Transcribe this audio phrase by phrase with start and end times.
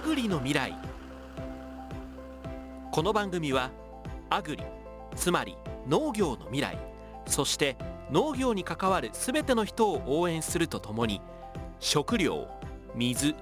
[0.00, 0.74] アグリの未来。
[2.90, 3.70] この番組は
[4.30, 4.64] アグリ
[5.14, 6.78] つまり農業の未来
[7.26, 7.76] そして
[8.10, 11.20] 農業に関わる全ての人を応援するとともに
[11.80, 12.48] 食料
[12.94, 13.36] 水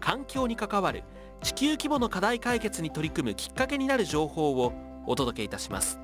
[0.00, 1.02] 環境に関わる
[1.42, 4.74] 地球規模の課題解決に取り組むきっかけになる情報を
[5.06, 5.98] お届けいたします。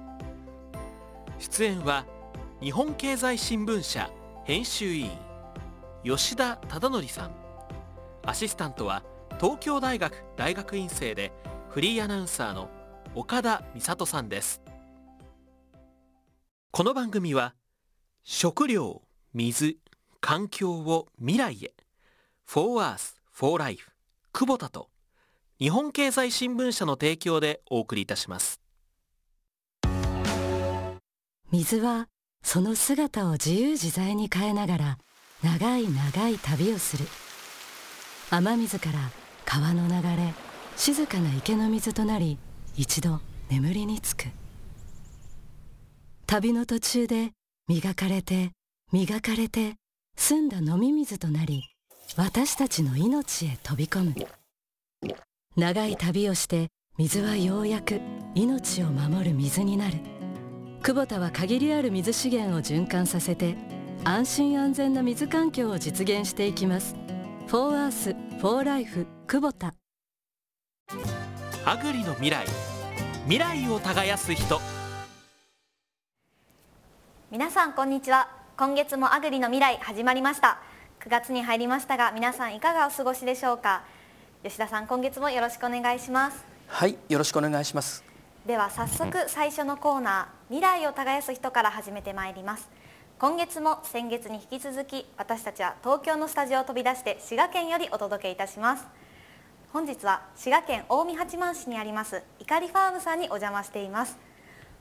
[1.39, 2.07] 出演は
[2.63, 4.11] 日本経済新聞社
[4.45, 5.11] 編集委員
[6.03, 7.31] 吉田忠則さん。
[8.25, 9.03] アシスタントは
[9.41, 11.31] 東京大学大学院生で
[11.69, 12.69] フリーアナウンサーの
[13.15, 14.61] 岡田美里さんです。
[16.73, 17.55] この番組は
[18.25, 19.03] 食料
[19.33, 19.79] 水
[20.21, 21.73] 環境を未来へ
[22.47, 23.93] For Earth for Life
[24.33, 24.91] 久保田と
[25.61, 28.61] 日本経済新聞社の提供でお送りいたします。
[31.53, 32.09] 水は
[32.43, 34.99] その姿を自由自在に変えながら
[35.45, 37.07] 長い長い旅をする。
[38.31, 38.99] 雨水から
[39.51, 40.35] 川の流れ
[40.77, 42.37] 静かな池の水となり
[42.77, 44.27] 一度眠りにつく。
[46.27, 47.31] 旅の途中で
[47.67, 48.51] 磨かれて
[48.93, 49.77] 磨かれて
[50.19, 51.63] 澄んだ飲み水となり
[52.15, 54.15] 私たちの命へ飛び込む。
[55.57, 56.69] 長い旅をして
[56.99, 58.03] 水はようやく
[58.35, 59.97] 命を守る水になる。
[60.83, 63.57] クボタは限りある水資源を循環させて
[64.05, 66.95] 安心安全な水環境を実現していきます
[67.49, 69.73] 「フォーアースフォーライフ久保田
[71.65, 72.45] アグリの未来。
[73.23, 74.61] 未来を耕す人。
[77.31, 78.29] 皆さんこんにちは。
[78.59, 80.59] 今月もアグリの未来始まりました。
[81.01, 83.83] 9月に入りましたが皆さんいかがお過ごしでしょうか？
[84.45, 86.45] 吉田さん今月もよろしくお願いします。
[86.67, 88.05] はいよろしくお願いします。
[88.47, 92.69] では早速最初のコーナー未来を耕す人から始めてまいります
[93.21, 98.87] 今月も先月に引き続き私たちは東京のスタジオを飛び出して滋賀県よりお届けいたします。
[99.73, 104.17] 本日は滋賀県近江八幡市にありますいかりファームさんにお邪魔しています。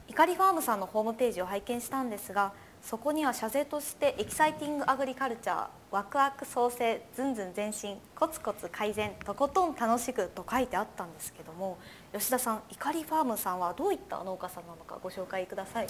[0.07, 11.77] いかりファームさんのホームページを拝見したんですがそこには社是として Exciting Agriculture ワクワク創生ずんずん前進コツコツ改善とことん楽しくと書いてあったんですけども
[12.13, 15.87] 吉田さんいかりファームさんはどういった農家さんなのかご紹介ください。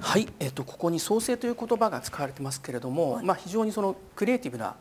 [0.00, 4.74] はい、えっと、ここに創生という言葉が使われてますけれども、はい、まあ、非常にそのクリエイティブな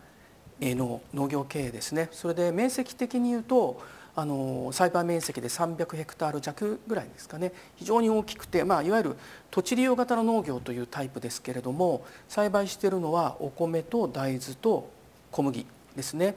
[0.61, 2.09] 農農業経営ですね。
[2.11, 3.81] それで面積的に言うと
[4.15, 9.15] あの栽培面積で300ヘクタール弱ぐらいですかね非常に大きくて、まあ、いわゆる
[9.49, 14.89] 土地利用型の農業というタイプですけれども栽培しているのはお米と大豆と
[15.31, 16.35] 小麦ですね。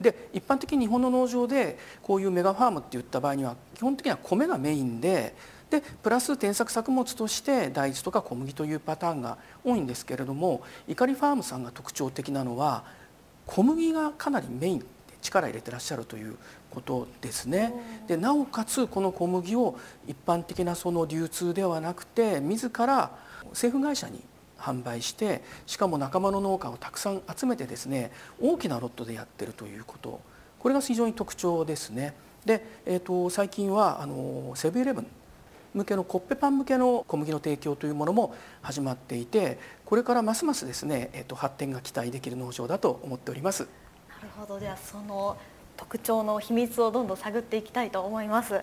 [0.00, 5.34] で一般的に日本の農場でこういうメガファームっていった場合には基本的には米がメインで
[5.68, 12.84] でプラス転作作物として大豆とか小麦というパターンが多いんですけれどもいかりファームさんが特徴的なのは
[13.46, 14.86] 小麦がかなりメイン
[15.22, 16.36] 力入れてらっしゃるという
[16.70, 17.72] ことですね。
[18.06, 23.10] でなおかつこの小麦を一般的なその流通ではなくて自ら
[23.50, 24.22] 政府会社に
[24.58, 30.20] 販売してしかも仲間の農家をたくさん集めてですね大きなロットでやってるということ
[30.58, 32.14] これが非常に特徴ですね。
[32.44, 35.06] で、えーと、最近はあのセブンイレブン
[35.72, 43.68] 向けのコッペパン向けの小麦の提供というものも始まっていてこれからますますですね、えーと発展が期待できる農場だと思っております。
[44.08, 45.36] なるほどではその
[45.80, 48.60] 特徴の秘密をどんどん探っていきたいと思います。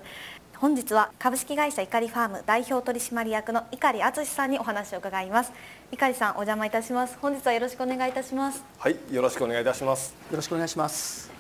[0.56, 5.52] 本日は株式会社いかりファーム代表取締役の碇敦さんにお話を伺います。
[5.92, 7.18] 碇さんお邪魔いたします。
[7.20, 8.64] 本日はよろしくお願いいたします。
[8.78, 10.16] はいよろしくお願いいたします。
[10.30, 11.32] よろしくお願いします。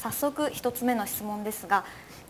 [0.00, 1.84] 早速一つ目の質問ですが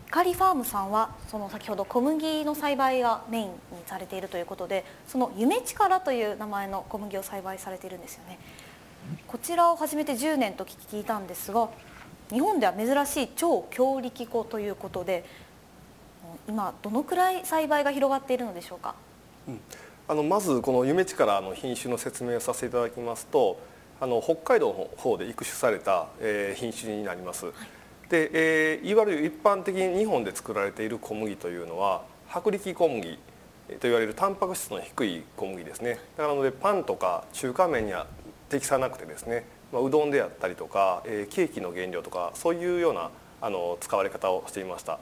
[0.07, 3.55] いかりファームさんはその先ほど小麦の栽培がメインに
[3.87, 8.37] されているということでその夢力という名前の小麦を栽培されているんですよね。
[9.27, 11.69] こちらを始めて10年と聞いたんですが
[12.31, 15.25] 日本では珍しい超強力粉ということで
[16.47, 18.95] 今どのくらい栽培が広がっているのでしょうか、
[19.47, 19.59] うん、
[20.07, 23.59] あのまずこの夢地からの品種の説明をさせていただきますと
[23.99, 27.45] あの北海道の方で育種された、えー、品種になります。
[27.45, 28.29] はい、で、
[28.73, 33.19] えー、いわゆる一般的に日本で作られている小麦というのは薄力小麦と
[33.83, 35.99] 言われるタンパク質の低い小麦ですね。
[36.17, 38.05] だからのでパンとか中華麺には
[38.49, 39.45] 適さなくてですね
[39.75, 43.09] まあ、うどんであったりとか、えー、ケーキの原料とかそういうような
[43.41, 44.99] あの使われ方をしていました。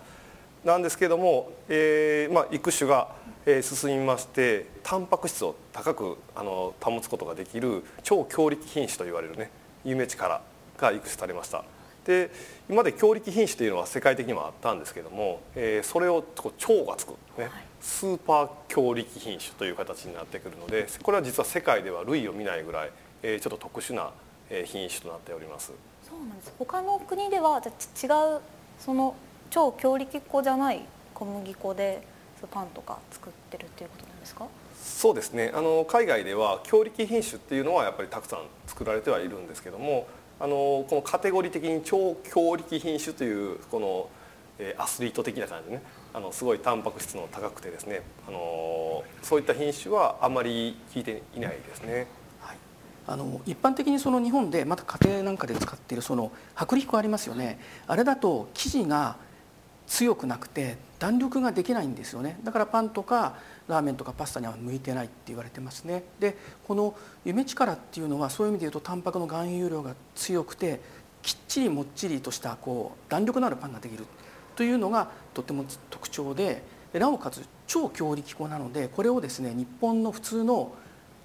[0.65, 3.09] なんですけども、えーまあ、育種が、
[3.45, 9.51] えー、進みましてタンパク質を高くあの保つことができる超強力品種と言われるね
[9.83, 10.41] 夢力
[10.77, 11.63] が育種されました。
[12.05, 12.31] で
[12.67, 16.25] 今まで強力品種というのは世界的にもあったんですけども、えー、それを
[16.57, 17.49] 超がつく、ね、
[17.79, 22.91] スーパー強力品種という形になってくるのでこれは実は世界では類を見ないぐらい、
[23.21, 24.11] えー、ちょっと特殊な
[24.67, 25.71] 品種となっております。
[26.07, 26.53] そうなんです。
[26.59, 28.39] 他の国ではじゃ違う
[28.79, 29.15] その
[29.49, 30.81] 超強力粉じゃない
[31.13, 32.01] 小麦粉で
[32.51, 34.45] パンとか作ってるっていうことなんですか？
[34.83, 40.07] そうですねあの海外では強力品種っていうのはやっぱりたくさん作られてはいるんですけども
[40.41, 44.09] あのこのカテゴリー的に超強力品種というこの、
[44.59, 45.83] えアスリート的な感じでね
[46.13, 52.07] あのすごいタンパク質の高くてですねあのそういった品種はあまり効いていないですね。
[53.05, 57.59] あの一般的にその日本でまた家庭なんかで使っているその薄力粉ありますよね。
[57.87, 59.17] あれだと生地が
[59.87, 62.39] 強くなくて弾力ができないんですよね。
[62.43, 63.35] だからパンとか
[63.67, 66.03] ラーメンとかパスタには向いてないって言われてますね。
[66.19, 66.95] でこの
[67.25, 70.79] 夢力っていうのはそういう意味で言うとタンパクの含有量が強くて
[71.21, 74.05] きっちりもっちりとしたこう弾力のあるパンができる。
[74.55, 76.63] というのがとても特徴で
[76.93, 80.73] なおかつ超強力粉なのでこれをですね日本の普通の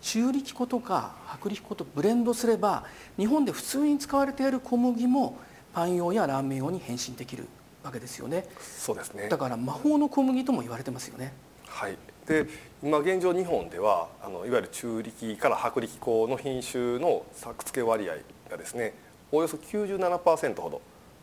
[0.00, 2.84] 中力粉とか薄力粉とブレンドすれば
[3.16, 5.36] 日本で普通に使われている小麦も
[5.74, 7.46] パン用やラーメン用に変身できる
[7.82, 8.44] わけですよね。
[8.60, 9.28] そうですね。
[9.28, 11.32] だから魔法の小麦とも言われてますよね。
[11.66, 11.96] はい。
[12.26, 12.46] で
[12.82, 18.16] 今現状日本ではあのいわゆる中力から薄力粉の品種の作付け割合
[18.50, 18.92] がですね
[19.32, 20.76] およそ97%ほど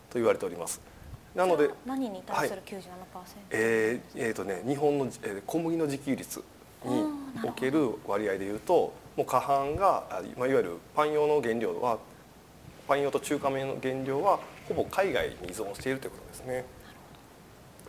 [0.09, 0.81] と言われております。
[1.35, 6.41] なので何に対する97%、はい、えー、えー、とね日本の、えー、小麦の自給率
[6.85, 7.03] に
[7.43, 10.03] おける割合でいうともう過半が、
[10.37, 11.97] まあ、いわゆるパン用の原料は
[12.87, 16.65] パン用と中華麺の原料はほぼ海外に依存しているということですね。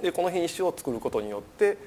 [0.02, 1.78] でこの品種を作ることによって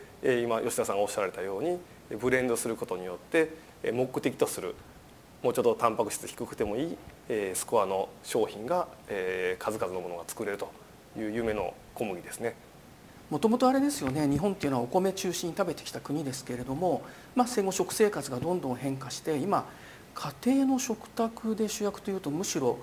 [0.44, 1.78] 今吉田さんがおっしゃられたように
[2.20, 3.52] ブレンドすることによって
[3.94, 4.76] 目的とする
[5.44, 6.98] もうちょっとタンパク質低くてもいい
[7.54, 8.88] スコアの商品が
[9.60, 10.72] 数々のものが作れると
[11.18, 12.56] いう夢の小麦ですね。
[13.30, 17.04] もともとあれですよね日本っていうのはお米中心に食べてきた国ですけれども、
[17.40, 19.66] まあ、戦後食生活がどんどん変化して今
[20.14, 22.78] 家庭の食卓で主役というとむしろ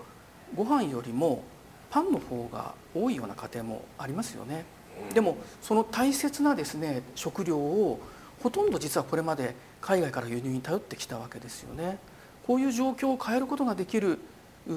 [0.54, 1.44] ご飯よりも
[1.90, 4.64] パンの方が多いような家庭もありますよね。
[5.12, 8.00] でもその大切なですね食料を
[8.42, 11.98] ほとんど実はこれまで海外から輸入に頼ってきたわけですよね。
[12.46, 14.20] こういう状況を変えることができる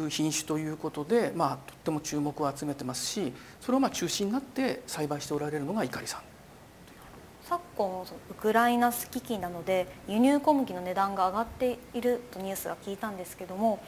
[0.10, 3.32] 品種ということで、まあ、とっても注目を集めてますし
[3.62, 6.29] それをまあ中心になって栽培しておられるのが碇さん。
[7.50, 13.80] 昨今ウクライナ危機なので輸入小麦の値段が上がっているとニュースは聞いたんですけども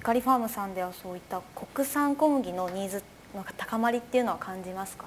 [0.00, 1.40] いかりファームさんではそういった
[1.74, 3.04] 国産小麦のニーズ
[3.36, 5.04] の高まりっていうのは感じますか？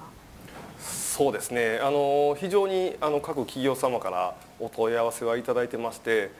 [0.80, 6.30] そうですねあの非常にあの各企業様からお問い合わせはいただいてまして、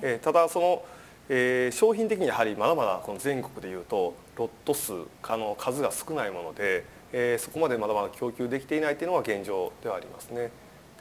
[0.00, 0.84] えー、ただその、
[1.28, 4.92] えー、商品的にやはりまだまだこの全国でいうとロット数
[5.24, 10.50] あの数が少ないもので、えー、そこまでまだまだ供給できていないというのが現状ではありますね。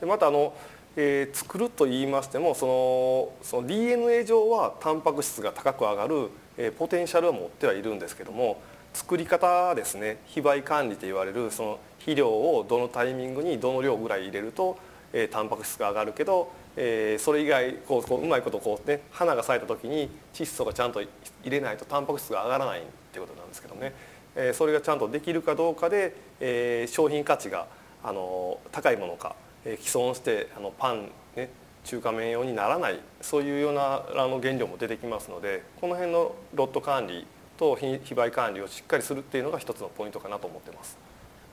[0.04, 0.54] でまたあの
[0.96, 8.62] えー、作ると言いましてもそのその DNA 上はタンパク質が高く上がるえポテンシャルは持ってはいるんですけども
[8.94, 14.78] 作り方ですね非売管理と言われるその肥料をどのタイミングにどの量ぐらい入れると、
[15.14, 21.10] えー、タンパク質が上がるけど、えー、それ以外こうこううまいことこうね花が咲いた時に窒素がちゃんと入
[21.46, 23.94] れないとタンパク質が上がらないっていうことなんですけどね、
[24.36, 27.66] えー、それがちゃんとできるかどうかで、えー、商品価値が
[28.04, 31.50] あの高いものか、えー、既存してあのパンね
[31.84, 37.26] 中華麺用にならないそういうようなあの原料も出てきますのでこの辺のロット管理
[37.58, 40.98] と非売管理をしっかりするっていうのが一つのポイントかなと思ってます。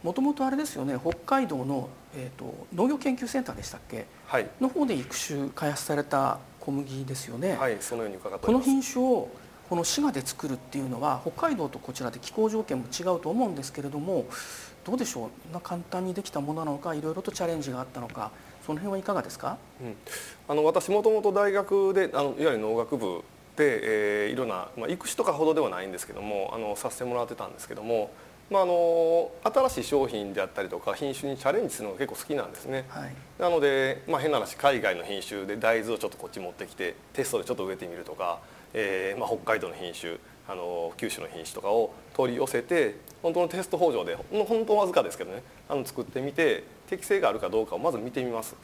[0.03, 7.57] もともとあれですよね北海道の、えーと、農業研究センターでしたっけ、はい、の方で育種開発された小麦ですよね。
[7.57, 9.29] はいそのように伺ってこの品種を
[9.69, 14.27] この滋賀で作るっていうのは北海道とこちらで気候条件も違うと思うんですけれども
[14.85, 18.31] どうでしょうな簡単にできたものなのかいろいろとチャレンジがあったのか
[18.67, 19.97] その辺はいかがですか、うん、
[20.49, 23.23] あの私もともと大学であのいわゆる農学部
[23.57, 28.11] で、えー、いろんな、まあ、育種とかほどではないんですけどもあのさせてもらってたんですけども、
[28.51, 38.41] まあ、あの新しい商品であったりとか品種にチャレンジするのが結構好きなんですね、はい、なので、まあ、変な話海外の品種で大豆をちょっとこっち持ってきてテストでちょっと植えてみるとか、
[38.73, 40.19] えーまあ、北海道の品種
[40.51, 48.57] あの九州の品種とかを取り寄せて本当のテスト工場で本当わずかですけどねあの作ってみて適性があるかどうかをまず見てみます。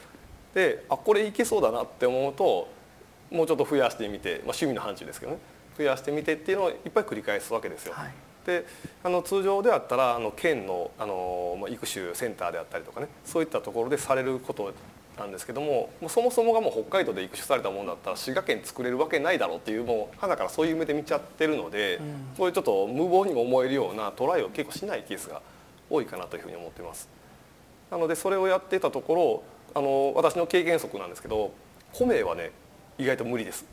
[0.52, 2.68] であこれいけそうだなって思うと
[3.30, 5.38] もうちょっと増やしてみて、まあ、趣味の範疇ですけどね
[5.78, 7.92] 増やしてみてっていうのをいっぱい繰り返すわけですよ。
[7.94, 8.12] はい、
[8.46, 8.64] で
[9.04, 14.72] あの通常であったらあの県のあの、まあ、育種センターであったりとかねそういったところでされること
[15.18, 25.40] なんですけどももうそもそもがもう北海道で育種されたものだったら滋賀県作れるわけないだろうっていうもう花からそういう目で見ちゃってるので、うん、そういうちょっと無謀にも思えるようなトライを結構しないケースが
[25.88, 27.08] 多いかなというふうに思ってます。
[27.90, 29.42] なのでそれをやってたところ
[29.74, 31.52] あの私の経験則なんですけど
[31.92, 32.50] 米はね
[32.98, 33.64] 意外と無理です。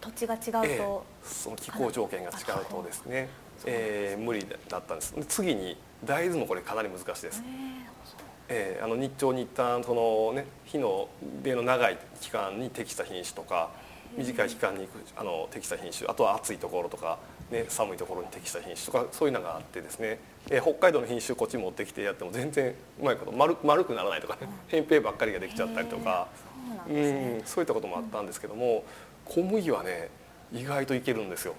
[0.00, 3.28] 土地が違うと、えー、その気候条件が違うとですね、
[3.64, 5.14] えー、無理だったんです。
[5.28, 7.42] 次に大豆もこれかなり難しいです、
[8.48, 11.08] えー、あの日照に一旦そのね日の
[11.42, 13.70] 出の長い期間に適した品種とか
[14.16, 17.18] 短い期間にあの適した品種あとは暑いところとか、
[17.50, 20.18] ね、寒いところに適した品種とかそういうのがあってですね、
[20.50, 26.28] えー、北海道の品種こっち持ってきてやっても全然うまいこと丸丸くならないとかね扁平ばっかりができちゃったりとか。
[26.86, 28.84] そう、ね,、んそういったこともあったんですけども、
[29.24, 30.10] 小麦はね
[30.52, 31.54] 意外といけるんですよ。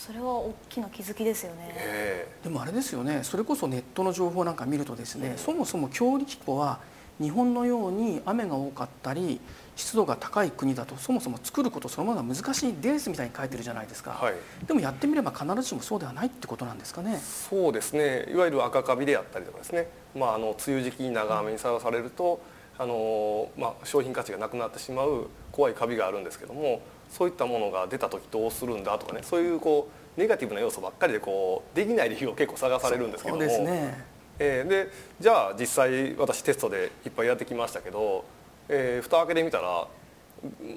[0.00, 3.20] それは大きな気づきですよね、えー、でもあれですよね。
[3.22, 6.80] それこそネットの情報なんか見るとですね、そもそも強力粉は
[7.20, 9.38] 日本のように雨が多かったり
[9.76, 14.34] 湿度が高い国だとそもそも作ることそのものが難しいですみたいに書いてるじゃないですか、はい、
[14.66, 17.18] でもやってみれば必ずしもそうではないってことなんですかね。
[17.18, 18.24] そうですね。
[18.32, 22.40] いわゆる赤カビであったりとかですね、まあ、あの梅雨時期に長雨にさらされると、
[22.78, 26.80] うん、あのまあ、商品価値がなくなってしまう怖いカビがあるんですけども
[27.10, 33.42] そういったものが出た時どうするんだとかねそういうこうネガティブな要素ばっかりでこうできない理由を結構探されるんですけども。
[33.42, 34.90] そうですねえー、で
[35.20, 38.24] じゃあ実際私テストでいっぱいやってきましたけど、
[38.70, 39.86] えー、蓋開けてみたら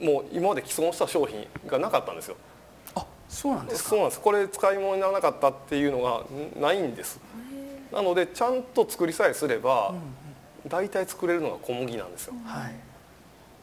[0.02, 2.36] もう今まで既存した商品がなかったんですよ。
[2.96, 6.26] あそうなんですそうなんですこれ使い物にならなかったっていうのが
[6.60, 7.22] ないんです。
[7.94, 9.94] なのでちゃんと作りさえすれば、
[10.68, 12.34] 大体作れるのが小麦なんですよ。
[12.44, 12.76] はい、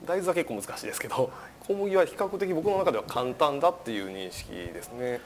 [0.07, 1.31] 大豆は結構難しいですけど、
[1.71, 5.21] 小麦は比較的僕の中では簡単だっていう認識ですね。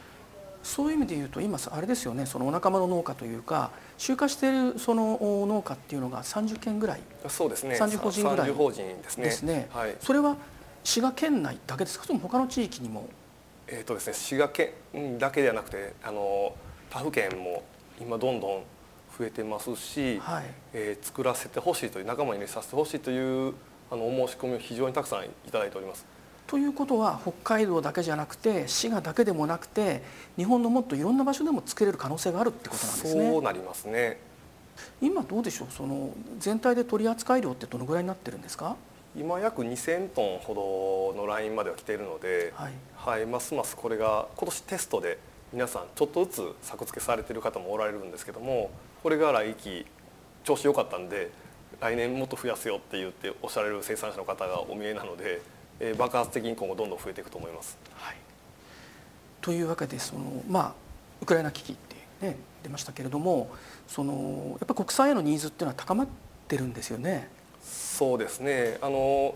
[0.62, 2.26] そういう意味で言うと今あれですよね。
[2.26, 7.00] そのお仲間の農家というか集荷しているその農家っていうのが30件ぐらい。
[7.28, 7.76] そうですね。
[7.76, 9.24] 30法人ぐらい法人ですね。
[9.24, 10.36] ですね、はい、それは
[10.82, 12.04] 滋賀県内だけですか？
[12.04, 13.08] それとも他の地域にも？
[13.66, 16.54] えーとですね、滋賀県だけではなくてあの
[16.90, 17.62] 他府県も
[17.98, 18.62] 今どんどん
[19.18, 23.54] 増えてますし、はい、えー、作らせてほしいという仲間に入れさせてほしいという
[23.90, 26.04] あのお申し込みを非常にたくさんいただいております。
[26.46, 30.02] ということは北海道だけじゃなくて滋賀だけでもなくて
[30.36, 33.30] 日本のもっといろんな場所でも作れる可能性があるってことなんですね。
[33.30, 34.18] そうなりますね。
[35.00, 35.68] 今どうでしょう？
[35.70, 38.76] その全体で取扱量ってどのぐらいになってるんですか？
[39.16, 45.18] 今約2000トンほどのラインまでは来ているので、はい、はい、ますますこれが今年テストで
[45.52, 48.70] 皆さんちょっとずつ作付けされてる方もおられるんですけども
[49.04, 49.86] これが来期
[50.42, 51.30] 調子良かったんで
[51.80, 55.40] 来年もっと増やすよって言っておっしゃられる生産者の方がお見えなので
[55.80, 57.76] えー、爆発的に今後どんどん増えていくと思います。
[57.94, 58.16] はい、
[59.40, 60.74] というわけでその、まあ、
[61.22, 63.50] ウクライナ危機って、ね、出ましたけれども
[63.86, 66.06] そのやっぱ国際へのニーズっていうのは高まっ
[66.48, 67.28] てるんですよね。
[67.62, 69.34] そうですねあの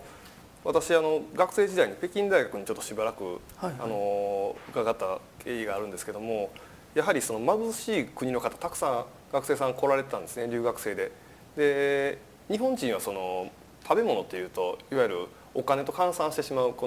[0.65, 6.51] 私あの学生時代に北京大学にちょっとしばらく、はいはい、あの伺った経緯があるんですけども
[6.95, 11.13] やはりその貧しい国の方たくさん学生さん来られてたんですね留学生で。
[11.57, 12.19] で
[12.49, 13.51] 日本人はその
[13.83, 16.87] 食べ物っていうといわゆるお金と換算してしまうこ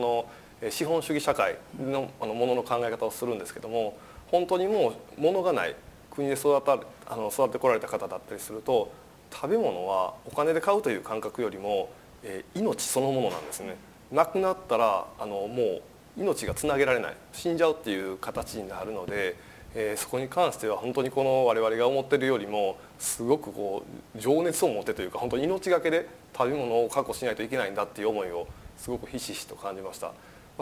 [0.61, 3.97] の資本主義社会のものの考え方をするんですけども
[4.29, 5.75] 本当にもう物がない
[6.11, 8.91] 国で育たあの育ってこられた方だったりすると
[9.31, 11.89] 食べ物はお金で買うという感覚よりも、
[12.23, 13.75] えー、命そのものなんですね。
[14.11, 15.81] なくなったらあのもう
[16.17, 19.35] 命がつなげられない死んじゃうっていう形になるので、
[19.73, 28.47] えー、そこに関しては本当にこの我々が思ってるよりもすごくこう情熱を持ってというか本当に命がけで食べ物を確保しないといけないんだっていう思いを
[28.77, 30.11] すごくひしひしと感じました。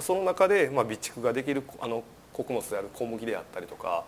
[0.02, 4.06] その中で、まあ、備蓄ができるあの穀物である小麦であったりとか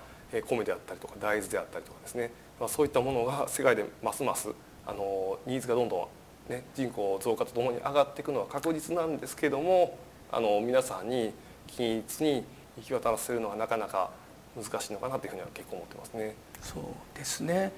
[0.47, 4.49] 米であったりとか大豆であったりとかですね、まあ、そういったものが世界でますます
[4.85, 6.09] あのニーズがどんど
[6.49, 9.97] ん、ね、人口増加とともに上がっていくのは確実なんですけども
[10.31, 11.33] あの皆さんに
[11.67, 12.45] 均一に
[12.77, 14.11] 行き渡らせるのはなかなか
[14.55, 16.35] 難しいのかなというふうには結構思ってますね。
[16.61, 16.83] そう
[17.17, 17.71] ですね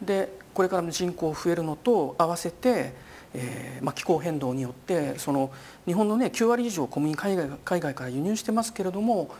[0.00, 2.92] でこれからの人口増えるのと合わせて
[3.34, 5.50] えーまあ、気候変動によってその
[5.86, 9.34] 日本の、ね、9割以上小麦海外海外から輸入してますけれども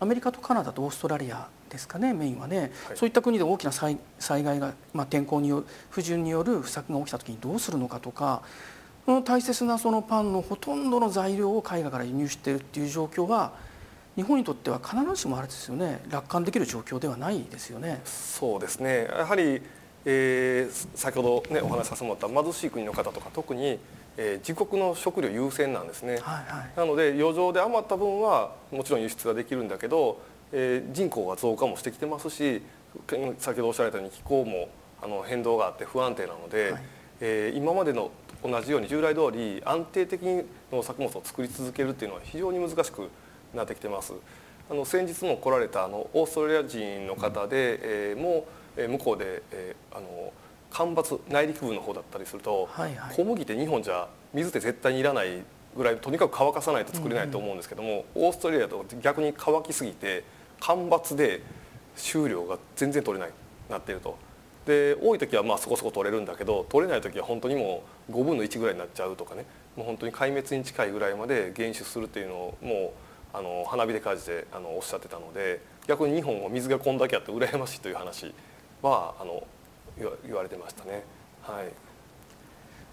[0.00, 8.42] アメリカとカナダとオーストラリアですかねメインはね、はい、そういった国で大きな災害が、まあ、天候による不順による不作が起きた時にどうするのかとか
[9.04, 13.52] その大切なそのパンのほとんどの材料を海外から輸入しているっていう状況は
[14.16, 16.00] 日本にとっては必ずしもあれですよね。
[16.08, 18.00] 楽観できる状況ではないですよね。
[18.04, 19.08] そうですね。
[19.10, 19.60] やはり
[20.04, 23.78] えー、先ほど、ね、お話しさせてもらった貧しい国の方とか特に、
[24.16, 30.20] えー、自国の食料優先なんですね、はいはい、なので余剰で余った分はもちろん輸出ができるんだけど、
[30.52, 32.62] えー、人口が増加もしてきてますし
[33.38, 34.68] 先ほどおっしゃられたように気候も
[35.02, 36.82] あの変動があって不安定なので、はい、
[37.20, 38.10] えー、今までの
[38.42, 43.08] 同じように従来通り安定的に農作物を作り続けるっていうのは非常に難しく
[43.54, 44.12] なってきてます。
[44.70, 48.44] あの先日も来られたあのオーストラリア人の方で、えー、もう
[48.76, 50.32] 向こうで、えー、あの
[50.70, 55.42] 干ばつ内陸部の方だったりすると、はいはい、小麦って日本じゃ水って絶対にいらない
[55.76, 60.24] ぐらいとにかく乾かさないと作れないと思うんですけども、オーストラリアと逆に乾きすぎて
[60.60, 61.42] 干ばつで
[61.96, 63.34] 収量が全然取れない
[63.70, 64.16] なっていると。
[64.66, 69.44] で多い時はまあそこそこ取れるんだけど取れない時は本当にもう5分の1ぐらいになっちゃうとかね。
[69.76, 72.92] もう本当に壊滅に近いぐらいまで減酒するっていうのをも
[73.34, 78.32] うあの花火で火事であのおっしゃってたので逆に日本は水がこんだけあって羨ましいという話
[78.88, 79.42] はあの
[79.96, 81.04] 言われてましたね。
[81.42, 81.72] はい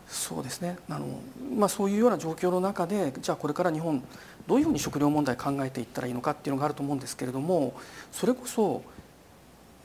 [0.07, 1.07] そうですねあの、
[1.55, 4.03] まあ、そういうような状況の中でじゃあこれから日本
[4.45, 7.73] どういうふうに食料問題考えていったらいいのかっていうのがあると思うんですけれども
[8.11, 8.83] それこそ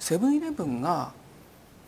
[0.01, 1.13] セブンイレブンが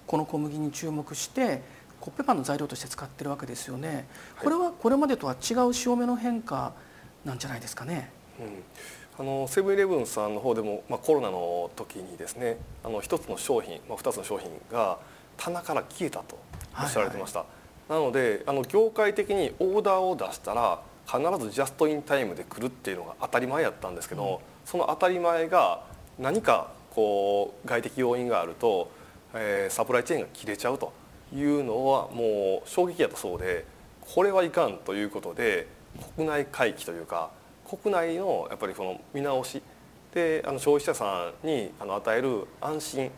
[0.07, 1.63] この小麦に注目して
[2.01, 4.07] コッペパンの材料として使ってるわけですよね。
[4.41, 6.73] これはこれまでとは違う潮目の変化
[7.25, 8.11] なんじゃないですかね。
[8.41, 8.47] うん、
[9.19, 14.99] あのセブンイレブンさんの方でも、まあ、コロナの時にですねあの一つの商品、まあ、2つの商品が
[15.37, 16.39] 棚から消えたと
[16.81, 17.41] おっしゃられてました。
[17.41, 17.47] は
[17.89, 25.85] いはい、なのであの業界的にオーダーを出したら必ずジャストインタイムで来るっていうのが当たり前やったんですけど、うん、その当たり前が
[26.19, 28.91] 何かこう外的要因があると
[29.35, 30.93] えー、サプライチェーンが切れちゃうと
[31.35, 33.65] いうのはもう衝撃やったそうで
[34.01, 35.67] これはいかんということで
[36.17, 37.31] 国内回帰というか
[37.69, 39.63] 国内のやっぱりその見直し
[40.15, 43.11] であの消費者さんにあの与える安心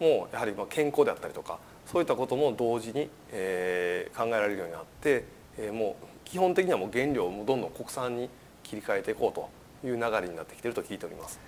[0.00, 5.24] もやはりまあ健康であったりとかそういったことも同時に、えー、考えられるようになって、
[5.58, 8.30] えー、もう基本的にはもう原料をどんどん国産に
[8.62, 11.38] 切り替えていこうという流れになってきていると聞いております。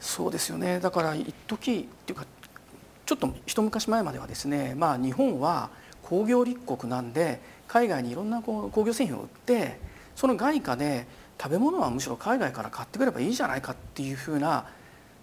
[0.00, 2.26] そうですよねだから一時っていうか
[3.06, 5.70] ちょっと一昔前まではですね、まあ、日本は
[6.02, 9.78] 工業立国なんで海外にいろんなこう工業製品を売って
[10.14, 11.06] その外貨で
[11.40, 14.66] 食べ物はむしろ海外から買ってくればいいじゃないかっていうふうな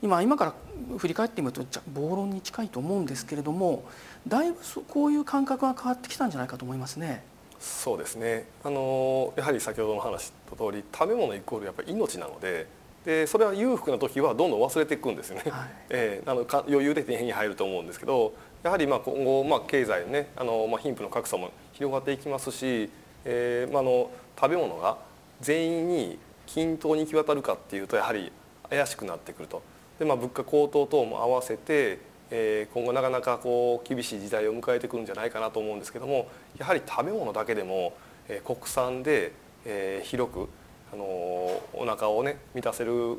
[0.01, 0.53] 今今から
[0.97, 3.85] 振り返ってみると暴論に近いと思うんですけれども
[4.27, 7.23] だいぶこういう感覚が変わってきたんじゃないかと思いますね。
[7.59, 8.45] そうですね。
[8.65, 12.67] あのやはり先ほどの話と通り食べ物イコールやっぱり命なので
[13.05, 22.89] でそれは裕福な時はどんどん忘れていくんですよね、はい、 えー、あのか余裕で手に入ると思うんですけどやはりまあ今後、まあ、経済ねあの、まあ、貧富の格差も広がっていきますし、
[23.25, 24.97] えーまあ、の食べ物が
[25.41, 28.31] 全員に均等に行き渡るかっていうとやはり
[28.69, 29.61] 怪しくなってくると
[29.99, 31.99] で、まあ、物価高騰等も合わせて、
[32.31, 37.93] えー、今後なかなかこう厳しい時代を迎えてくるんじゃないかなと思うんですけどもやはり食べ物だけでも、
[38.27, 39.31] えー、国産で、
[39.65, 40.49] えー、広く
[40.91, 43.17] あのお腹をね満たせる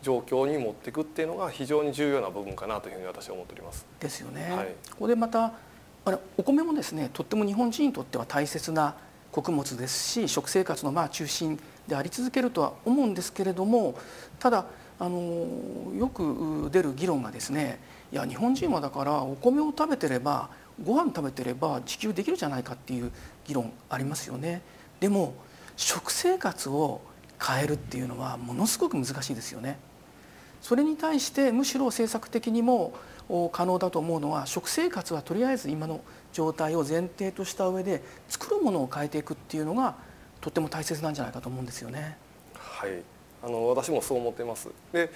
[0.00, 3.86] 状況に持っていくっていうのが非常に重要な部分かなというふうに私は思っております。
[4.00, 4.50] ですよね。
[4.50, 5.52] はい、ここでまた
[6.04, 8.96] あれお米もですねとっても日本人にとっては大切な
[9.32, 13.96] 穀物ですし食生活のまあ中心であり続けるとは思うんですけれども
[14.38, 14.66] ただ
[15.00, 17.80] あのよく出る議論がですね
[18.12, 20.50] いや日本人はだからお米を食べてれば
[20.84, 23.10] ご飯食べてれば自給できるじゃないかっていう
[23.46, 24.62] 議論ありますよね。
[25.00, 25.34] でも
[25.76, 27.00] 食生活を
[27.40, 29.78] 変えるっていうのはものすごく難しいですよね。
[30.62, 32.94] それに対してむしろ政策的にも
[33.52, 36.00] 可能だと思うのは食生活はとりあえず今の
[36.32, 39.96] 状態を前提とした上で作るものを変えていくっていうのが
[40.40, 42.16] とっても大切なんじゃないかと思うんですよね。
[42.54, 42.90] はい、
[43.42, 44.68] あの私もそう思ってます。
[44.92, 45.10] で、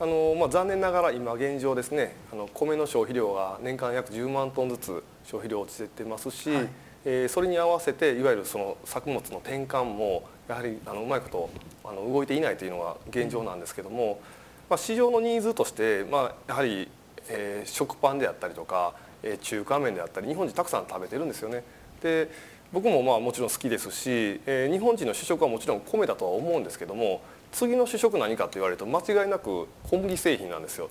[0.00, 6.68] あのまあ残念ながら今現状ですね、あの米の消費量が年間約10万トンずつ消費量落ちてますし、はい
[7.04, 11.50] えー、それに合わせていわゆるその作物の転換もやはりあのうまいこと
[11.84, 14.20] あの動いていないというのが現状なんですけども、
[14.68, 16.88] まあ、市場のニーズとして、まあ、やはり、
[17.28, 21.64] えー、食パンであったりとか、えー、中華麺であったり日本人たくさん食べてるんですよね。
[22.02, 22.30] で
[22.70, 30.90] 僕もまあもちろん好きですし、えー、日本人の主食はもちろん米だとは思うんですけども次の主食何かと言われると間違いなく小麦製品なんですよ。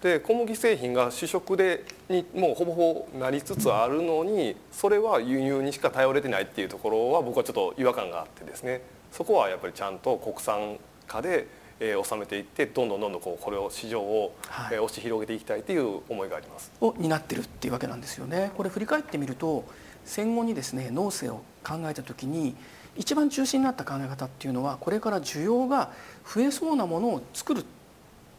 [0.00, 10.78] で小麦製品が主食でにもうほぼほぼなりつつあるのにそれは輸入にしか頼れてないっていうところは僕はちょっと違和感があってですねそこはやっぱりちゃんと国産
[11.08, 11.48] 化で、
[11.80, 16.72] えー、収めていってどんどんどんどんこうこれを市場を、はい、えー、押し広げていきたいという思いがあります。
[16.80, 18.52] を担ってるっていうわけなんですよね。
[18.56, 19.64] これ振り返ってみると
[20.04, 22.56] 戦後にですね農政を考えた時に
[22.96, 25.92] 一番中心になった考え方っていうのはこれから需要が
[26.26, 27.64] 増えそうなものを作る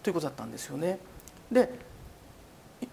[0.04, 0.99] ということだったんですよね。
[1.52, 1.71] で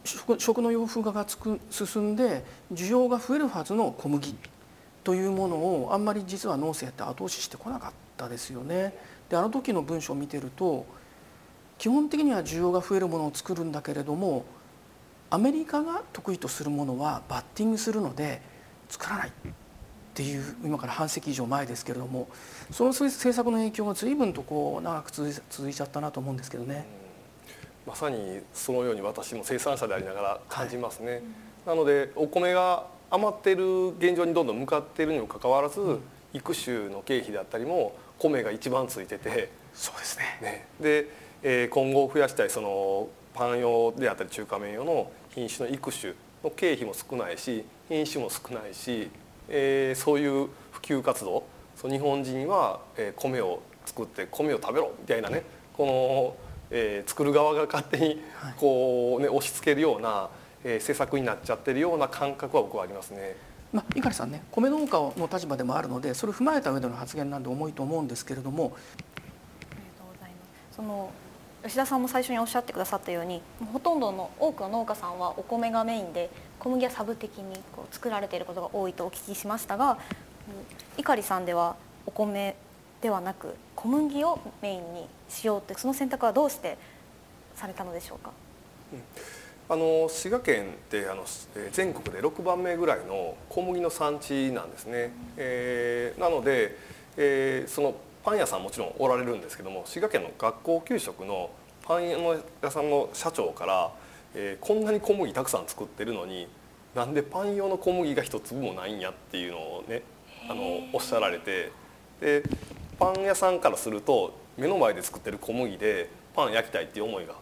[0.04, 4.34] 食の洋風化がつく進んで需要が増えるはずの小麦
[5.04, 8.94] というものをあんまり実は農政って後押ししてこなかったですよね。
[9.28, 10.86] であの時の文章を見てると
[11.78, 14.44] 基本的には需要が増えるものを作るんだけれども
[15.28, 18.40] アメリカが得意とするものはバッティングするので
[18.88, 19.32] 作らないっ
[20.14, 22.28] ていう今から半世紀以上前ですけれども
[22.70, 26.86] その政策の影響が随分とこう長く続いちゃったなと思うんですけどね。
[27.86, 31.22] まさにそのように私も生産者でありながら感じますね、はい、
[31.66, 36.00] なのでお米が余っている現状にどんどん向かっているにもかかわらず、うん、
[36.36, 39.50] 育種の経費であったりも米が一番ついてて。
[39.74, 40.24] そうですね。
[40.40, 40.66] ね。
[40.80, 41.06] で、
[41.42, 49.10] えー今後増やしたいそのパン用であったり中華麺用の品種の育種の経費も少ないし品種も少ないし、
[49.48, 51.44] えーそういう普及活動
[51.74, 55.42] そう日本人は、えー米を作って米を食べろみたいなね
[55.76, 56.36] この、
[56.70, 58.54] えー作る側が勝手にはい。
[58.56, 60.30] こう、ね、押し付けるような、
[60.64, 63.36] えー施策になっちゃってるような感覚は僕はありますね。
[63.72, 68.72] まあ、猪狩さんね米農家の立場でもあるのでそれを踏まえた上での発言なんで重いと思うんですけれども。
[68.74, 70.36] ありがとうございま
[70.70, 70.76] す。
[70.76, 71.10] その
[71.64, 79.92] 吉田さんも最初におっしゃってくださったようにほとんどの多くの農家さんはお米がメインで小麦はサブ的にこう作られていることが多いとお聞きしましたが
[80.98, 81.74] うん碇さんでは
[82.06, 82.54] お米
[83.02, 86.78] ではなく小麦をメインにしようというその選択はどうして
[87.56, 88.30] されたのでしょうか？
[89.68, 91.24] あの滋賀県ってあの
[91.56, 96.76] えー全国で6番目ぐらいの小麦の産地なんですね、えーなので、
[97.16, 101.50] えーそのパン屋さんもちろんおられるんですけども滋賀県の学校給食の
[101.84, 103.90] パン屋さんの社長から、
[104.34, 106.48] えーこんなに小麦たくさん作ってるのに
[106.94, 110.02] なんでパン用の小麦が一粒もないんやっていうのをね
[110.48, 111.72] あのおっしゃられて
[112.20, 112.42] で
[112.98, 117.34] パン屋さんからすると目の前で作ってる小麦でパン焼きたいっていう思いが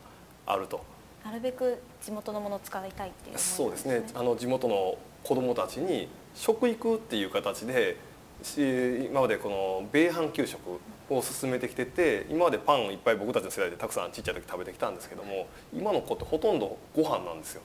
[0.46, 0.93] あると。
[1.24, 4.02] なるべく地元のものを使いたいっていう思いなんそうですね。
[4.14, 7.96] あの地元の子どもたちに食育っていう形で
[8.42, 10.58] し今までこの米飯給食
[11.08, 17.62] を進めてきてて今までパンをいっぱい僕たちの世代でたくさんちっちゃい時食べてきたんですけども今の子ってほとんどご飯なんですよ。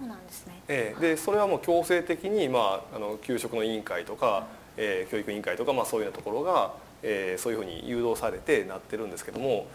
[0.00, 0.62] そうなんですね。
[0.68, 1.00] ええ。
[1.00, 9.66] でそれはもう強制的に、まあ、あの給食の委員会とか、えー教育委員会とか、まあ、そういうようなところが、えーそういうふうに誘導されてなってるんですけども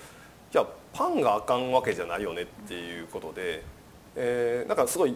[0.53, 3.63] じゃあパンがあかんわけじゃないよねっていうことで、
[4.15, 5.15] えーなんかすごい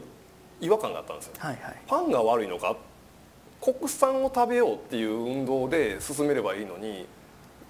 [0.60, 1.34] 違和感があったんですよ。
[1.38, 2.76] はいはいパンが悪いのか
[3.62, 7.06] 国産を食べようっていう運動で進めればいいのに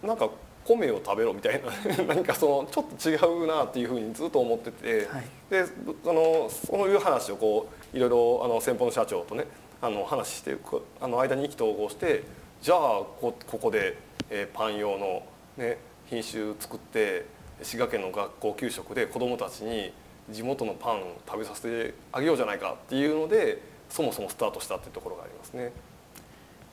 [0.01, 0.29] なんか
[0.63, 5.61] 米を食べろみたいな 何かそのちょっと違うなっていうふうにずっと思ってて、はいで
[6.05, 9.45] あのそういう話をこういろいろあの先方の社長とね
[9.81, 12.23] あの話してこあの間に意気投合して
[12.61, 13.97] じゃあこここで、
[14.29, 15.23] えーパン用の、
[15.57, 17.25] ね、品種作って
[17.63, 19.91] 滋賀県の学校給食で子どもたちに
[20.29, 25.71] 地元のパン食べさせてあげようじゃないかっていうのでそもそもスタートしたっていうところがありますね。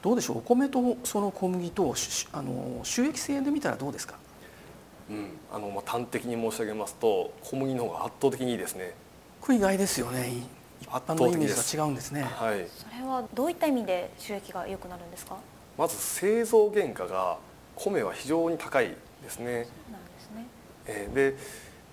[0.02, 0.38] どうでしょう？
[0.38, 4.16] お米とその小麦としあの収益性で見たらどうですか？
[5.08, 8.92] うん、あのまあ端的に申し上げますと小麦の方が圧倒的にいいですね。
[9.40, 10.42] これ意外ですよねい
[10.82, 12.66] 一圧般のイメージが違うんですねはい。
[12.68, 15.36] それはどういった意味で収益が良くなるんですか？
[15.78, 17.38] まず製造原価が
[17.76, 19.66] 米は非常に高いですね。
[20.86, 21.36] えーで、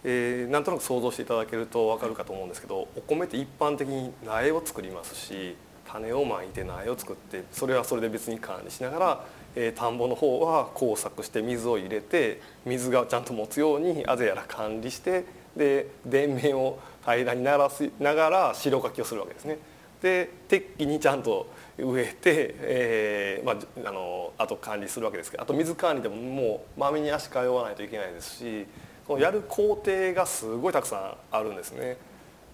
[0.03, 5.55] えーなんとなく想像していただけると分かるかと思うんですけどお米って一般的に苗を作りますし
[5.87, 9.25] 種をまいて苗を作ってそれはそれで別に管理しながら、
[9.55, 15.25] えー田んぼの方は耕作して水を入れて水がちゃんと持つようにあぜやら管理して
[15.55, 19.57] で田面を平らにならすながら白かきをするわけですね。
[20.01, 28.65] で適宜にちゃんと植えて、えーまあ、あのあと管理するわけですけどあと水管理でももうまめに足通わないといけないですし
[29.07, 30.97] このやる工程がすごいたくさ
[31.31, 31.97] んあるんですね。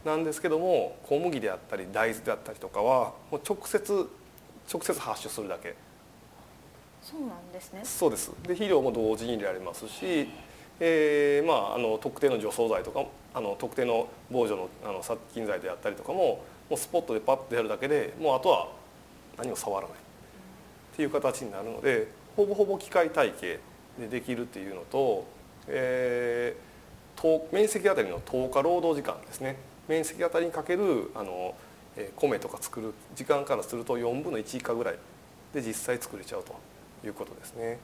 [0.06, 4.10] なんですけども小麦であったり大豆であったりとかはもう直接
[4.72, 5.76] 直接発種するだけ。
[7.02, 7.82] そうなんですね。
[7.84, 8.32] そうです。
[8.44, 10.30] で肥料も同時に入れられますし、
[10.80, 18.70] えーまあ、あの特定の除草剤とかもあの特定の防除のあの殺菌剤であったりとかももうスポットでパッとやるだけでもうあとは
[19.38, 20.02] 何も触らないっ
[20.96, 23.60] ていう形になるのでほぼほぼ機械体系
[24.00, 25.26] でできるっていうのと、
[25.68, 26.68] えー
[27.20, 29.56] と面積あたりの10日労働時間ですね
[29.88, 31.56] 面積あたりにかけるあの、
[31.96, 34.96] えー米とか作る時間からすると4分の1以下ぐらい
[35.52, 36.56] で実際作れちゃうと
[37.04, 37.80] いうことですね。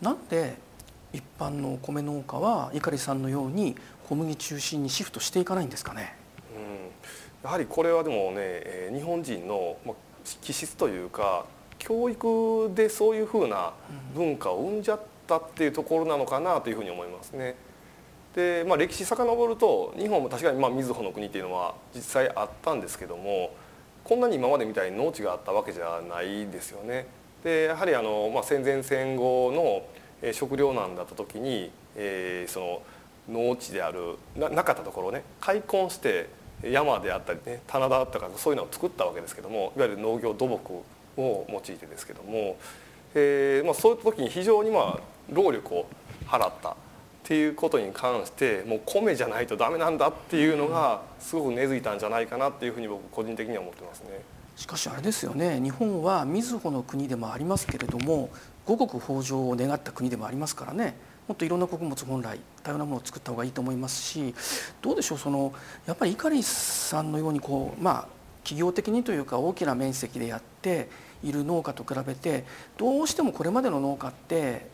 [0.00, 0.56] なんで
[1.12, 3.74] 一般のお米農家は碇さんのように
[4.08, 6.14] 小麦中心にシフトしていかないんですかね、
[7.42, 9.94] やはりこれはでもね、えー日本人の、まあ、
[10.42, 11.46] 気質というか
[11.78, 13.72] 教育でそういうふうな
[14.14, 17.54] 文化を生んじゃったっていうところなのかなというふうに思いますね。
[18.34, 23.52] で、まあ、歴史遡ると日本も確かにまあ瑞穂の国っていうのは実際あったんですけども
[24.04, 27.06] こんなに今までみたいに農地があったわけじゃないですよね。
[27.42, 29.82] でやはりあの、まあ、戦前戦後の
[30.22, 32.82] えー食糧難だった時に、えーその
[33.28, 36.28] 農地であるななかったところをね開墾して
[36.62, 40.72] 山であったりね棚田とかそういうのを作ったわけですけどもいわゆる農業土木
[41.16, 42.56] を用いてですけども、
[43.14, 45.86] えーまあ、そういった時に非常にまあ労力を
[46.26, 46.74] 払ったっ
[47.24, 54.20] ていうことに関してもう米じゃないとダメなんだっていうのがすごく根付いたんじゃないかなっていうふうに僕個人的には思ってますね。
[54.56, 58.28] しかしあれですよね日本はみずほの国でもありますけれども
[58.66, 60.96] 五穀豊穣を願った国でもありますからね
[61.30, 64.34] もっといろんな穀物本来多様なものを作った方がいいと思いますし
[64.82, 65.52] どうでしょうその
[65.86, 68.08] やっぱり碇さんのようにこうまあ
[68.42, 70.88] 企業的にというか大きな面積でやって
[71.22, 72.44] いる農家と比べて
[72.76, 74.66] どうしてもこれまでの農家って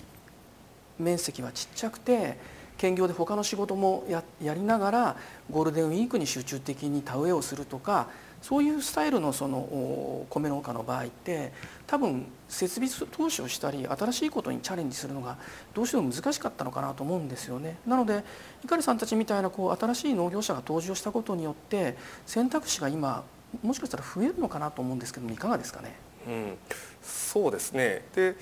[0.99, 2.38] 面積はちっちゃくて
[2.79, 5.16] 兼業で他の仕事もややりながら
[5.51, 8.09] ゴールデンウィークに集中的に田植えをするとか
[8.42, 11.53] そういうスタイルのその米農家の場合って
[11.87, 15.37] 多分設備投資をしたり新しいことにチャレンジするのが
[15.75, 17.79] どうしても難しかったのかなと思うんですよね。
[17.87, 18.22] なので
[18.66, 21.96] 碇さんたちみたいなこう新しい農業者が登場したことによって
[22.27, 23.25] 選択肢が今
[23.62, 25.94] もしかしたら増えるのかなと思うんですけどもいかがですかね？
[26.27, 26.59] うん、
[27.03, 28.37] そうですねで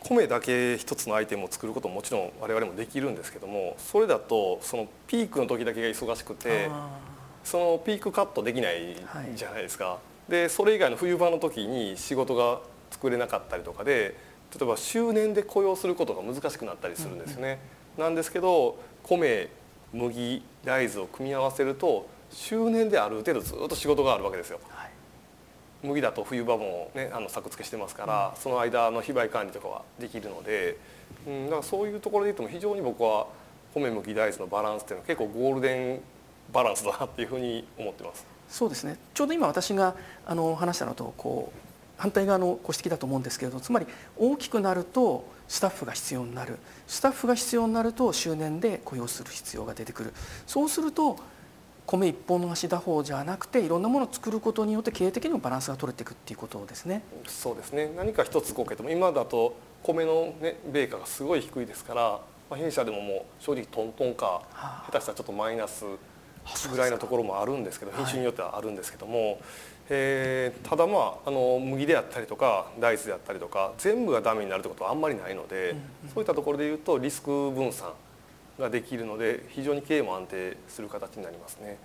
[0.00, 6.68] 米だけ一つのアイテムを作ることももちろん我々もできるんですけどもそれだとそのピークの時だけが忙しくて
[7.48, 8.94] そのピークカットできない
[9.34, 9.84] じゃないですか。
[9.86, 14.14] はい、でそれ以外の冬場の時に仕事が作れなかったりとかで
[14.54, 17.58] 例えば周年で雇用することが難しくなったりするんですよね。
[17.96, 19.48] うん、なんですけど米
[19.94, 24.60] 麦大豆を組み合わせると周年である程度ずっと仕事があるわけですよ。
[24.68, 24.90] はい
[25.80, 30.76] 麦だと冬場も、ね、あの作付けしてますから、その間の非売管理とかはできるので、
[31.24, 33.28] うん、だからそういうところで言っても非常に僕は
[33.72, 36.00] 米麦大豆のバランスっていうのは結構ゴールデン
[36.52, 38.26] バランスだなっていうふうに思ってます。
[38.48, 38.98] そうですね。
[39.14, 39.94] ちょうど今私が
[40.26, 41.58] あの話したのとこう
[41.98, 46.58] 反対側のご指摘だと思うんですけれどつまり大きくなるとスタッフが必要になる。
[46.86, 50.14] スタッフが必要になると周年で雇用する必要が出てくる。
[50.46, 51.16] そうすると
[51.86, 57.02] 米一本の足打法じゃなくていろんなものを作ることによって経営的にもバランスが取れていくっていうことですね。
[57.26, 57.90] そうですね。
[57.96, 62.02] 何か一つ動けても今だと米の、ね、米価がすごい低いですから、
[62.50, 64.42] まあ、弊社でももう正直トントンか、
[64.86, 65.84] 下手したらちょっとマイナス
[66.70, 69.38] ぐらいのところもあるんですけど品種によってはあるんですけども、はい、
[69.90, 75.82] えー、ただまああの麦であったりとか大豆であったりとか全部がダメになるってことはあんまりないので、うんうん、
[76.14, 77.92] そういったところでいうとリスク分散
[78.58, 81.78] ができるので非常に経営も安定する形になりますね。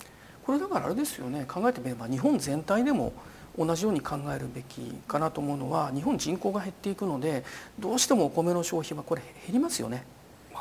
[0.44, 3.14] これだからあれですよね考えてみれば日本全体でも
[3.56, 7.44] 同じように考えるべきかなと思うのは日本人口が減っていくので
[7.78, 10.04] どうしてもお米の消費はこれ減りますよね。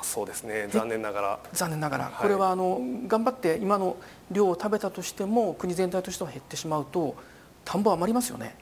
[0.04, 0.68] まあ、そうですね。
[0.70, 1.40] 残念ながら。
[1.54, 3.96] 残念ながら、はい、これはあの頑張って今の
[4.30, 7.16] 量を食べたとしても国全体としては減ってしまうと
[7.64, 8.56] 田んぼ余りますよね。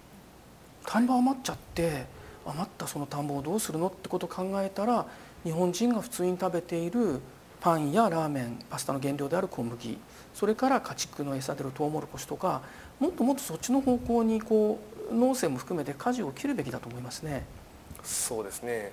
[0.86, 2.06] 田んぼ余っちゃって
[2.46, 5.08] 余ったその田んぼをどうするのってことを考えたら
[5.44, 7.20] 日本人が普通に食べている
[7.60, 9.98] パンやラーメンパスタの原料である小麦
[10.34, 12.62] それから家畜の餌であるトウモロコシとか
[13.00, 14.80] もっともっとそっちの方向にこ
[15.12, 17.44] う農政も含めて舵を切るべきだと思いますね。
[18.04, 18.92] そうですね。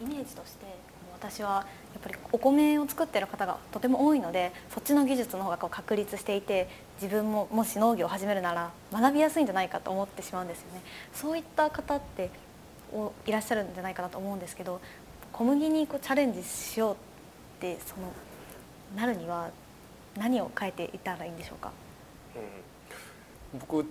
[0.00, 0.91] イメージとして
[1.22, 6.68] 私はやっぱりお米を作ってる方がとても多いのでそっちの技術の方がこう確立していて
[7.00, 10.82] 自分ももし農業を始めるなら学びやすいんじゃないかと思ってしまうんですよね。
[11.14, 12.30] そういった方って
[13.26, 14.80] いらっしゃるんじゃないかなと思うんですけど
[15.32, 16.96] 小麦にこうチャレンジしようっ
[17.60, 18.12] てその
[18.96, 19.50] なるには
[20.18, 21.70] 何を変えていったらいいんでしょうか、
[23.54, 23.86] うん、僕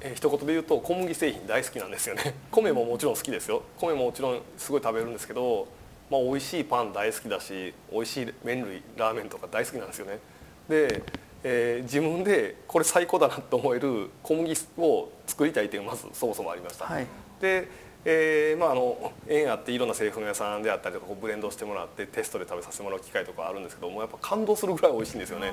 [0.00, 2.34] えー、一言で言うと小麦製品大好きなんですよね。
[2.50, 3.62] 米ももちろん好きですよ。
[3.78, 5.66] 米ももちろんすごい食べるんですけど、
[6.10, 10.18] まあ、美味しいパン大好きだし美味しい麺類ラーメンとか大好きなんですよね。
[10.68, 11.02] で、
[11.42, 17.06] えー、自分でこれ最高だなと思える小麦を作りたいというまずそもそもありました、はい、
[17.40, 17.68] で
[18.08, 25.52] えーまあ、あの縁あっていろんな製粉屋さんであったりとかブレンドしてもらってテストで食べさせてもらう機会とかあるんですけどもやっぱ感動するぐらい美味しいんですよね。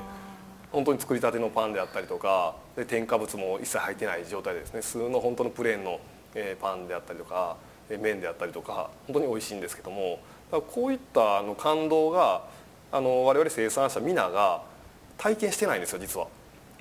[0.72, 4.82] 本当に作りたてのパンであったりとかで添加物も一切入ってない状態でですね。
[4.82, 6.00] 普通の本当のプレーンの、
[6.36, 7.58] えパンであったりとか
[7.90, 10.20] 麺であったりとか本当に美味しいんですけども
[10.62, 12.44] こういったあの感動が
[12.92, 14.64] あの我々生産者皆が
[15.18, 16.28] 体験してないんですよ実は。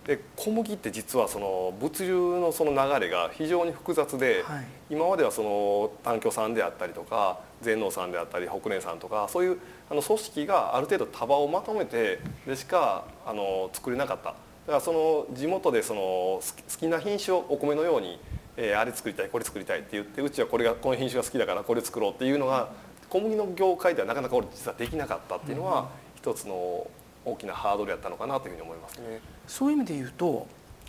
[0.07, 9.59] で小麦って実はその物流のその流れが非常に複雑で、はい、今まではその単拠さんであったりとか全農さんであったり北連さんとかそういう
[9.89, 16.43] あの組織がある程度束をまとめてでしかあの作れなかっただからその地元でその好
[16.79, 18.19] きな品種をお米のように、
[18.57, 22.71] えー、あれ作りたいこれ作りたいって言ってうちはこれがこの品種が好きだからこれ作ろうっていうのが
[23.13, 26.87] 小麦の業界ではなかなか俺実はできなかったっていうのは一つの
[27.27, 29.21] 大きなハードルやったのかなというふうに思いますね。
[29.47, 30.47] そういう意味で言うと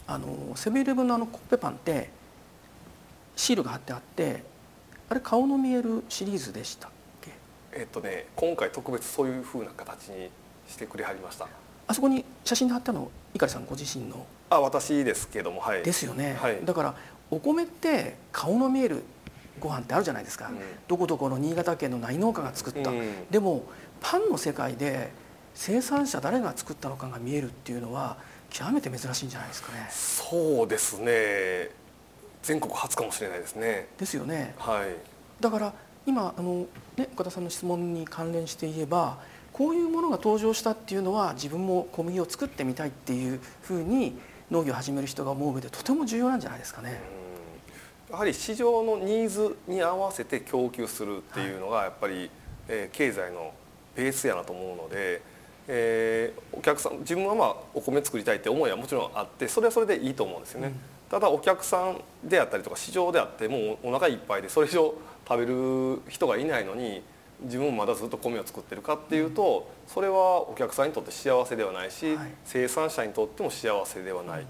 [0.07, 2.09] あのセブンイレブンのあのコッペパンって
[3.35, 4.41] シールが貼ってあって
[5.09, 7.31] あれ顔の見えるシリーズでしたっけ？
[7.73, 10.29] えっとね今回特別そういうふうな形に
[10.69, 11.49] してくれはりました。
[11.87, 14.25] あそこに写真で貼ったの碇さんご自身の？
[14.49, 15.83] あ私ですけどもはい。
[15.83, 16.95] ですよね、はい、だから
[17.29, 19.03] お米って顔の見える
[19.63, 23.63] ご飯ってあるじゃないですか、うん、どこどこの新潟県の内農家が作った、うん、でも
[24.01, 25.11] パンの世界で
[25.55, 28.17] 生産者誰が作ったのかが見えるっていうのは
[28.49, 29.87] 極めて珍しいんじゃないですかね。
[29.89, 31.69] そうですね。
[32.43, 33.87] 全国初かもしれないですね。
[33.97, 34.53] ですよね。
[34.57, 34.95] はい。
[35.39, 35.73] だから
[36.05, 39.17] 今あの、ね、岡田さんの質問に関連して言えば
[39.53, 44.15] こういうものが登場したっていうのは自分も小麦を作ってみたいっていうふうに
[44.51, 46.99] 農業を始める人が思う上でとても重要なんじゃないですかね。
[48.13, 52.29] やはり市場のニーズに合わせて供給するっていうのがやっぱり、
[52.67, 53.55] えー、経済の
[53.95, 55.19] ベースやなと思うので、
[55.67, 60.67] えー、お客さん自分はまあお米作りたいって思いはもちろんあってそれはそれでいいと思うんですよね。
[60.67, 60.73] うん。
[61.09, 64.93] ただお客さんであったりとか市場であってもうお腹いっぱいでそれ以上
[65.27, 67.01] 食べる人がいないのに
[67.41, 74.45] 自分もまだずっと米を作ってるかっていうとそれはお客さんにとって幸せではないし、生産者にとっても幸せではない。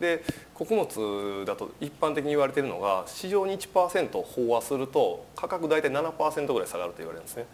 [0.00, 0.22] で
[0.54, 7.46] 穀物だと一般的に言われているのが市場に1%飽和すると価格大体7%ぐらい下がると言われるんですね。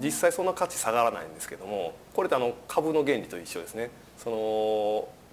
[0.00, 3.90] 実際そんな価値下がらないんですけどもこれってあの株の原理と一緒ですね。
[4.16, 4.36] その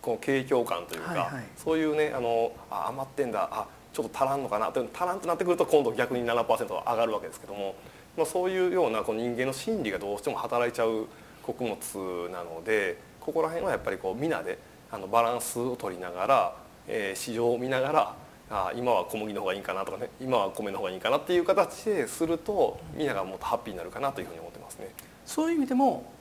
[0.02, 7.76] この景況感というか、はいはい、そういうねあのあ余ってんだあちょっと足らんのかなと足らんとなってくると今度逆に7%上がるわけですけども、
[8.18, 11.08] まあ、そういうようなこう人間の心理がどうしても働いちゃう
[11.44, 14.58] 穀物なのでここら辺はやっぱりこう皆で
[14.92, 16.56] あのバランスを取りながら、
[16.88, 18.16] えー、市場を見ながら
[18.50, 24.90] あ今は小麦の方がいいかなとかね今は米の方がいいかなっていう形でするとみんながもっとハッピーになるかなというふうに思ってますね。
[25.26, 26.12] そういう意味でも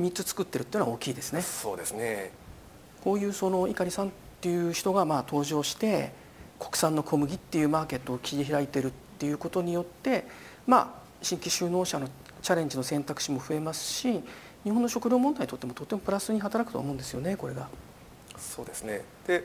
[0.00, 1.42] 3つ作ってるっていうのは大きいですね。
[1.42, 2.32] そうですね
[3.02, 4.10] こういうその碇さんっ
[4.40, 6.12] ていう人がまあ登場して
[6.58, 10.26] 国産の小麦っていうマーケットを切り開いてるっていうことによって
[10.66, 12.08] まあ新規就農者の
[12.40, 14.22] チャレンジの選択肢も増えますし
[14.64, 17.68] 日本の食料問題にとってもとてもプラスに働くと思うんですよねこれが。
[18.36, 19.02] そうですね。
[19.26, 19.44] で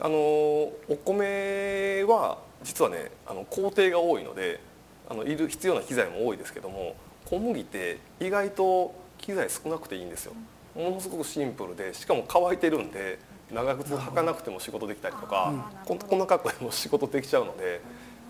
[0.00, 0.72] あのお
[1.04, 4.60] 米は実はねあの工程が多いので
[5.08, 6.94] あのいる必要な機材も多いですけども
[7.26, 10.32] 小麦って意外と機材少なくていいんですよ。
[10.74, 13.18] ものすごくシンプルでしかも乾いてるんで
[13.52, 15.52] 長靴履かなくても仕事できたりとか
[15.84, 17.80] ここんな格好でも仕事できちゃうので、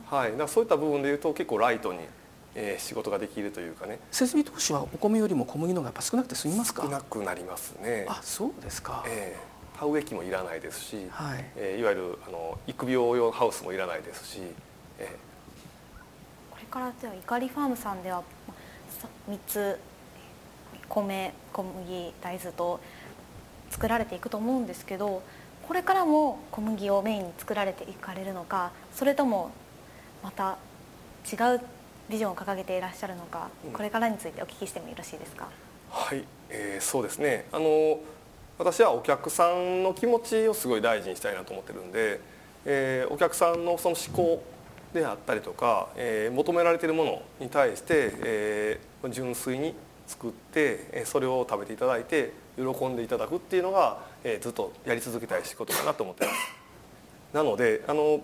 [0.06, 1.98] はい、だからそういった部分でいうと結構ライトに、
[2.54, 3.98] えー、仕事ができるというかね。
[4.10, 6.82] 設備投資はお米よりも小麦の方がやっぱ少なくて済みますか？
[6.84, 8.06] 少なくなりますね。
[8.08, 9.49] あそうですか、えー、
[9.80, 11.44] 田植え機もいらないですし、はい。
[11.56, 14.42] えー、いわゆるあの育苗用ハウスもいらないですし、
[14.98, 18.22] えー、これからではイカリファームさんでは
[19.26, 19.78] 3つ
[20.86, 22.78] 米小麦大豆と
[23.70, 25.22] 作られていくと思うんですけど
[25.66, 29.50] これからも小麦をメインに作られていかれるのかそれとも
[30.22, 30.58] また
[31.24, 31.60] 違う
[32.10, 35.48] ビジョンを掲げていらっしゃるのか、これからについてお聞きしてもよろしいですか？
[35.88, 37.46] はい、えー、そうですね。
[37.52, 37.98] あの
[38.61, 42.20] 私はお客さんの気持ちをすごい大事にしたいなと思ってるんで、
[42.66, 44.44] えー、お客さんのその思考
[44.92, 49.75] であったりとか、えー、求められてるものに対して、えー、純粋に
[50.07, 56.37] 作ってそれを食べていただいて喜んでいただくっていうのがえずっとやり続けたい仕事かなと思ってます。
[57.33, 58.20] なのであの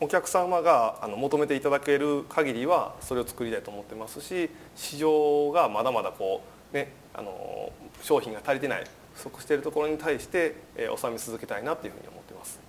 [0.00, 7.72] お客様があの求めていただける限りはそれを作りたいと思ってますし市場がまだまだこうねあの
[8.02, 8.84] 商品が足りてない
[9.18, 12.60] 不足しているところに対して納め続けたいなというふうに思ってます。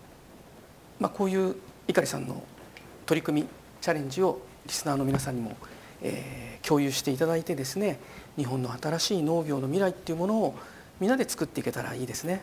[0.99, 1.55] まあこういう
[1.87, 2.43] 碇さんの
[3.05, 3.47] 取り組み
[3.81, 5.55] チャレンジをリスナーの皆さんにも、
[6.01, 7.99] えー、共有していただいてですね
[8.35, 10.55] 日本の新しい農業の未来っていうものを
[10.99, 12.41] みんなで作っていけたらいいですね。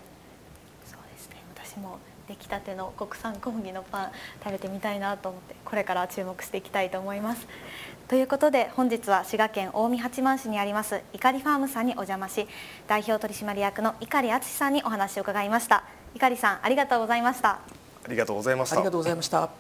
[0.87, 4.13] そうですね私も出来たての国産小麦のパン
[4.43, 7.47] 食べてみたいなと思ってこれから注目していきたいと思います。
[8.09, 12.47] ということで本日は滋賀県近江八幡市にありますいかりファームさんにお邪魔し
[12.87, 15.85] 代表取締役の碇敦さんにお話を伺いました。
[16.15, 17.51] 碇さんありがとうございました。
[17.51, 18.77] ありがとうございました。
[18.77, 19.51] ありがとうございました。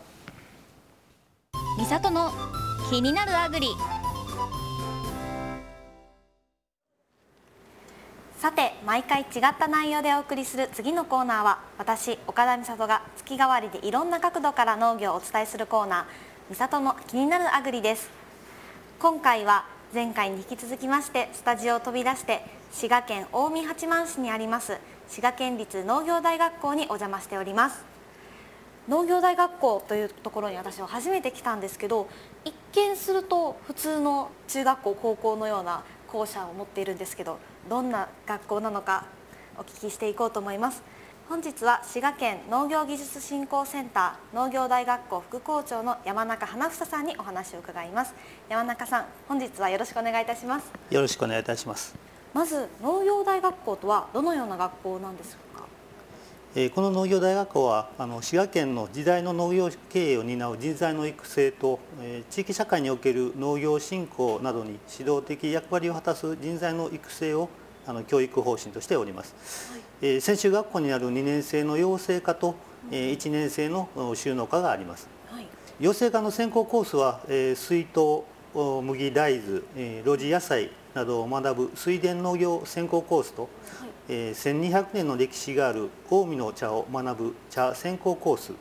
[1.79, 2.31] 三里の
[2.91, 3.69] 気になるアグリ
[8.39, 16.05] さて毎回違った内容でお送りする次のコーナーは私岡田美里が月替わりでいろんな角度から農業をお伝えするコーナー
[16.51, 18.11] 「美里の気になるアグリ」です。
[19.01, 27.87] 今回は前回に引き続きましてスタジオを飛び出して滋賀県近江八幡市にあります滋賀県立農業大学校にお邪魔しております。
[28.87, 32.07] 農業大学校というところに私は初めて来たんですけど
[32.45, 37.39] 一見すると普通の中学校高校のような校舎を持っているんですけど
[37.69, 39.05] どんな学校なのか
[39.59, 40.83] お聞きしていこうと思います。
[41.29, 48.15] 本日は滋賀県農業技術振興センター農業大学校副校長の山中花房さんにお話を伺います。
[48.49, 50.71] 山中さん本日はよろしくお願いいたします。
[50.91, 51.97] よろしくお願いいたします。
[52.33, 55.65] まず農業大学校とはどのような学校なんですか？
[56.75, 61.79] この農業大学校はあの滋賀県の時代の農業経営を担う人材の育成と
[62.31, 67.51] 地域社会における農業振興などに指導的役割を果たす人材の育成を
[67.87, 72.55] あの教育方針としております、はい、専修学校にある2年生の養成科と
[72.91, 75.47] 1年生の収納科があります、はい、
[75.79, 78.25] 養成科の専攻コースは、えー、水筒
[78.83, 88.53] 麦大豆、えー、露地野菜などを学ぶ水田農業専攻コースと、はいえー、1200年の歴史がある近江の茶を学ぶ茶専攻コース。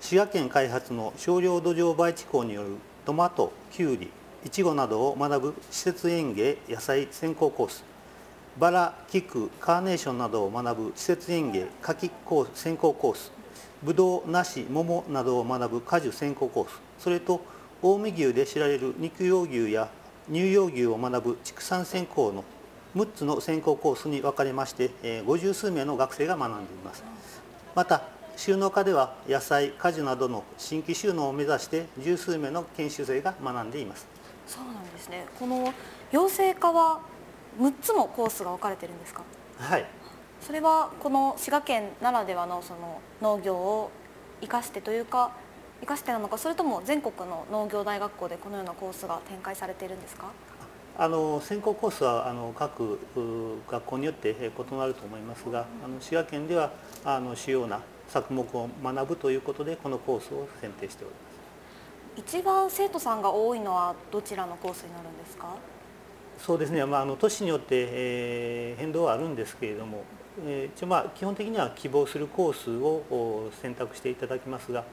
[0.00, 4.10] 滋賀県開発の少量土壌培地工によるトマトきゅうり
[4.44, 7.84] いちごなどを学ぶ施設園芸野菜専攻コース。
[8.58, 12.10] バラ菊カーネーションなどを学ぶ施設園芸果樹
[12.54, 13.32] 専攻コース。
[13.82, 16.80] ぶどう梨桃などを学ぶ果樹専攻コース。
[16.98, 17.40] それと
[17.80, 19.88] 近江牛で知られる肉用牛や
[20.28, 22.44] 乳用牛を学ぶ畜産専攻の
[22.96, 27.04] 6つの専攻コースに分かれまして50数名の学生が学んでいます。
[27.74, 28.02] また
[28.36, 34.06] 収納科では野菜果樹などの新規収納を目指して十数名の研修生が学んでいます。
[34.46, 35.26] そうなんですね。
[35.38, 35.72] この
[36.10, 37.00] 養成科は
[37.58, 39.22] 6つのコースが分かれてるんですか？
[39.58, 39.86] はい。
[40.40, 43.90] それはこの滋賀県ならではのその農業を
[44.40, 45.32] 生かしてというか
[45.80, 50.30] 生かしてなのかそれとも全国の農業大学校でこのようなコースが展開されているんですか？
[50.98, 52.98] あの専攻コースはあの各
[53.68, 56.72] 学校によって異なると思いますがあの滋賀県では
[57.04, 62.38] あの主要な作目を学ぶということでこのコースを選定しております。
[62.38, 65.48] 一番生徒さんが多いのはどちらのコースになるんですか？
[66.38, 70.02] そうですね、まあ、あの都市によって、えー、変動はあるんですけれども、
[70.46, 74.84] えー、一応まあ基本的には希望するコースを選択していただきますが、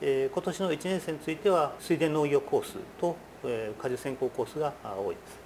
[0.00, 5.41] えー、今年の1年生については水田農業コースと、えー、果樹専攻コースが多いです。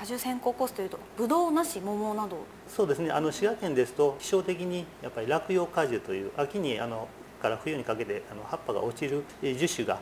[0.00, 2.38] 果樹専攻コースというとブドウなし桃など。
[2.66, 3.10] そうですね。
[3.10, 7.06] あの滋賀県ですと気象的にやっぱり落葉果樹という秋にあの
[7.42, 10.00] から冬にかけてあの葉っぱが落ちる樹種が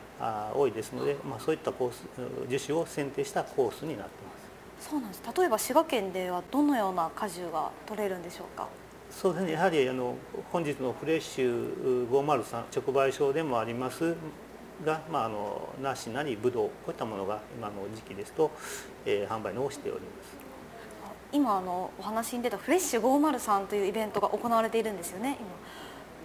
[0.54, 2.04] 多いですので、まあ、そういったコース
[2.48, 4.32] 樹種を選定したコースになっていま
[4.78, 4.88] す。
[4.88, 5.22] そうなんです。
[5.36, 8.68] 例えば滋賀県ではどのような果樹が取れるんでしょうか？
[9.10, 9.52] そうですね。
[9.54, 10.14] やはりあの
[10.52, 14.14] 本日のフレッシュ503直売所でもあります
[14.84, 18.50] が、まあ、あの梨なりぶどうこういったものが今の時期ですと、
[19.04, 20.48] えー、販売のをしております。
[21.30, 25.48] 今あのお話に出たフレッシュ503というイベントが行われているんですよね今。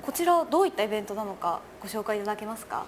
[0.02, 2.86] こちらどういったイベントなのかご紹介いただけますか？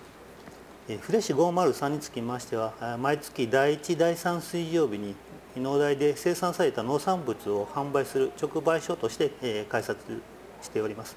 [0.88, 5.16] フレッシュ503につきましては毎月第1第3水曜日に
[5.58, 9.96] 農大で生産された農産物を販売する直売所として開催
[10.62, 11.16] しております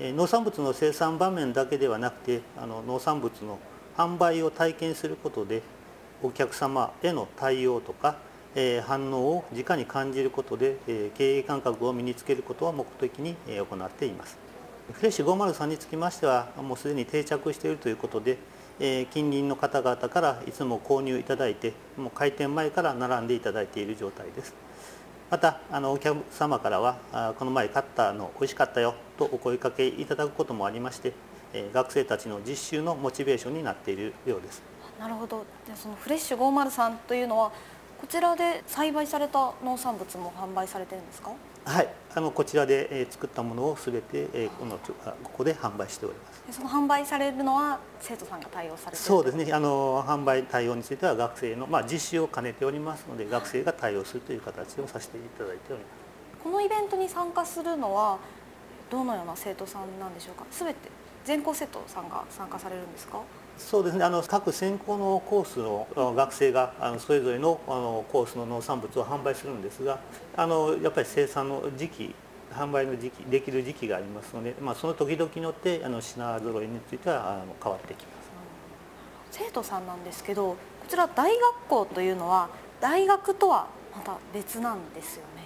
[0.00, 3.58] 農産物の生産場面だけではなくてあの農産物の
[3.98, 5.62] 販売を体験することで
[6.22, 8.16] お客様への対応とか、
[8.54, 14.38] えー、反応を直に感じることで、えー、経営感覚を身につけることを目的に、え、行っています。
[14.92, 18.38] フレッシュ503につきましてはもうすでに定着しているということで、
[18.80, 24.54] え近隣の方々からいつも購入いただいてもう開店前から並んでいただいている状態です。
[25.30, 31.12] またあのお客様からはあこの前買ったの美味しかったよとお声かけいただくこともありまして、
[31.52, 34.60] え学生たちの実習のモチベーションになっているようです。
[34.98, 35.44] なるほど。
[35.68, 37.52] でそのフレッシュ503というのは
[38.00, 41.30] こちらで栽培された農産物も販売されてるんですか？
[41.64, 41.88] はい。
[42.12, 44.78] あのこちらで、え作ったものをすべて、えこの
[45.22, 46.56] ここで販売しております。
[46.58, 49.52] その販売されるのは生徒さんが対応されてそうですね。
[49.52, 56.42] あの販売対応については学生の、まあ、実習を兼ねておりますので学生が対応するという形をさせていただいております。
[56.42, 58.18] このイベントに参加するのは
[58.90, 60.44] どのような生徒さんなんでしょうか？
[60.50, 60.88] すべて
[61.24, 63.20] 全校生徒さんが参加されるんですか？
[63.60, 64.04] そうですね。
[64.04, 65.86] あの各専攻のコースの
[66.16, 70.00] 学生があのそれぞれのあのコースの農産物を販売するんですが
[70.36, 72.14] あのやっぱり生産の時期
[72.52, 78.30] 販売の時期できる時期がありますので、まあ、その時々によってあの品揃えについてはあの変わってきます。
[79.30, 80.56] 生徒さんなんですけどこ
[80.88, 82.48] ちら大学校というのは
[82.80, 85.44] 大学とはまた別なんですよね。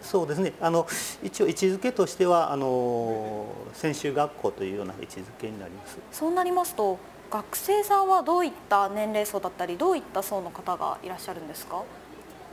[0.00, 0.54] そうですね。
[0.62, 0.86] あの
[1.22, 5.98] 一応位置づけとしてはあの専修学校というような位置づけになります。
[6.10, 6.98] そうなりますと
[7.30, 11.82] 学生さんはどういった年齢層だったりどういった層の方がいらっしゃるんですか？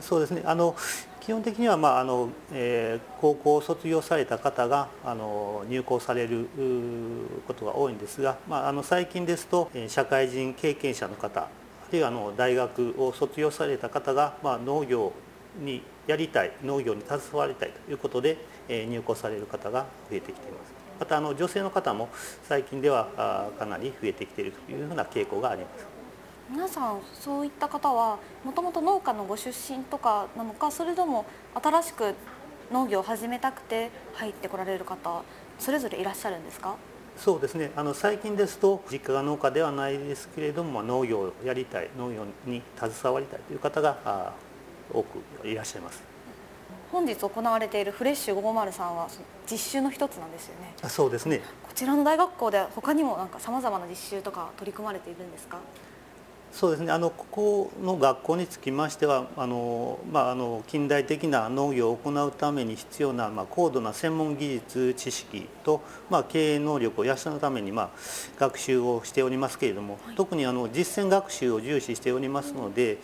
[0.00, 0.76] そうですねあの
[1.20, 6.46] 基本的には、まああのえー、高校を卒業された方があの入校される
[7.46, 11.48] ことが多いんですが、まあ、あの最近ですと社会人経験者の方あ
[11.90, 15.12] るいはあの大学を卒業された方が、まあ、農業
[15.60, 20.87] にやりたい農業に携わりたいということで、えー、入校される方が増えてきています。
[20.98, 22.08] またあの女性の方も
[22.48, 25.86] 最近ではかなり増えてきているというふうな傾向があります。
[26.50, 32.14] 皆さんそういった方はもともと農家のご出身とかなのかそれとも新しく
[32.72, 35.22] 農業を始めたくて入ってこられる方
[35.58, 36.76] それぞれいらっしゃるんですか？
[37.18, 37.70] そうですね。
[37.76, 44.32] あの最近ですと実家が農家ではないですけれども農業をやりたい農業に携わりたいという方が
[44.90, 46.02] 多くいらっしゃいます
[46.90, 49.08] 本日行われているフレッシュ503は
[49.50, 50.72] 実習の一つなんですよね。
[50.82, 51.40] あそうですね。
[51.62, 55.58] こちらの大学校では他にもなんかさまざまな実習とか取り組まれているんですか？
[56.50, 56.90] そうですね。
[56.90, 67.90] あのここの学校につきましてはあの、まあ、あの近代的な農業を行うために必要な、まあ、高度な専門技術知識と、まあ、経営能力を養うために、まあ、
[68.38, 72.96] 学習をしておりますけれども、はい、特にあの実践学習を重視しておりますので、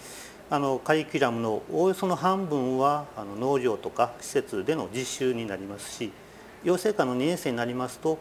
[0.51, 6.12] あのカリキュラムのおおよその半分はあの農場とか施設での実習になりますし
[6.62, 8.18] 養成科の2年生になりますと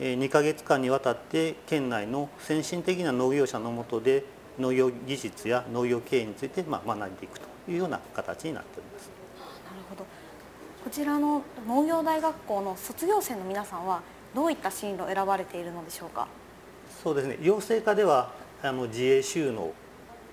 [0.00, 4.24] 2か月間にわたって県内の先進的な農業者のもとで
[4.58, 9.10] 農業技術や農業経営についてま学んでいくというような形になっております。
[9.70, 10.04] なるほど。
[10.84, 14.00] こちらの農業大学校の卒業生の皆さんは
[14.34, 16.28] どういった進路を選ばれているのでしょうか？
[17.02, 17.38] そうですね。
[17.42, 19.72] 養成科ではあの自営収納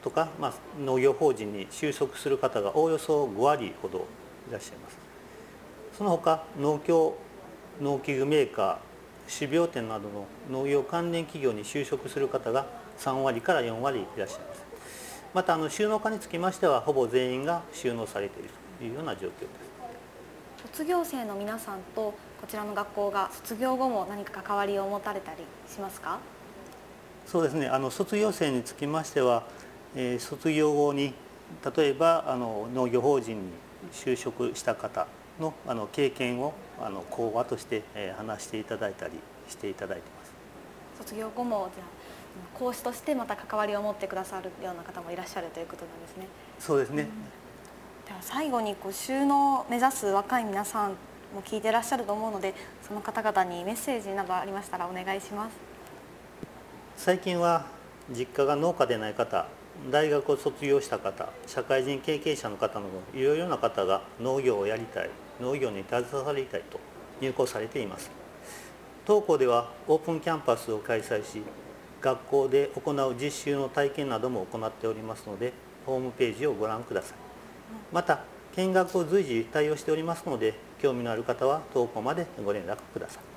[0.04, 4.06] とか、まあ、農業法人に就職する方がおおよそ5割ほど
[4.49, 4.97] いらっしゃいます。
[5.97, 7.16] その他農協
[7.82, 12.66] 農機具メーカー種苗店などの農業関連企業に就職する方が
[12.99, 14.64] 3割から4割いらっしゃいます。
[15.34, 20.74] またあの収納家につきましてはほぼ全員が収納されているというような状況です。
[20.74, 25.38] 卒業生の皆さんとこちらの学校が卒業後も何か関わりを持たれたり
[25.72, 26.20] しますか？
[27.26, 27.68] そうですね。
[27.68, 29.43] あの卒業生につきましては
[29.95, 31.13] え卒業後に
[31.75, 33.51] 例えばあの農業法人に
[33.91, 35.07] 就職した方
[35.39, 39.13] のあの経験をあの講話として、え話していただいたり
[39.47, 40.33] していただいてます。
[40.97, 41.87] 卒業後もじゃあ
[42.57, 46.27] 講師としてまた関わりを持ってくださるような方もいらっしゃるということなんですね。
[46.59, 47.07] そうですね、うん、
[48.07, 50.91] では最後にこう収納を目指す若い皆さん
[51.33, 52.53] も聞いていらっしゃると思うので
[52.87, 55.53] その方々にメッセージなどありましたらお願いします。
[56.95, 57.65] 最近は
[58.09, 59.47] 実家が農家でない方
[59.91, 65.09] 大学を卒業した方社会人経験者の方などいろいろな方が農業をやりたい
[65.41, 66.79] 農業に携わりたいと
[67.21, 68.09] 入校されています。
[69.05, 71.41] 当校ではオープンキャンパスを開催し
[72.01, 75.51] 学校で行う実習の体験なども行っておりますので
[75.86, 77.17] ホームページをご覧ください。
[77.91, 78.23] また
[78.55, 83.32] 見学を随時対応しておりますので興味のある方は当校までご連絡ください。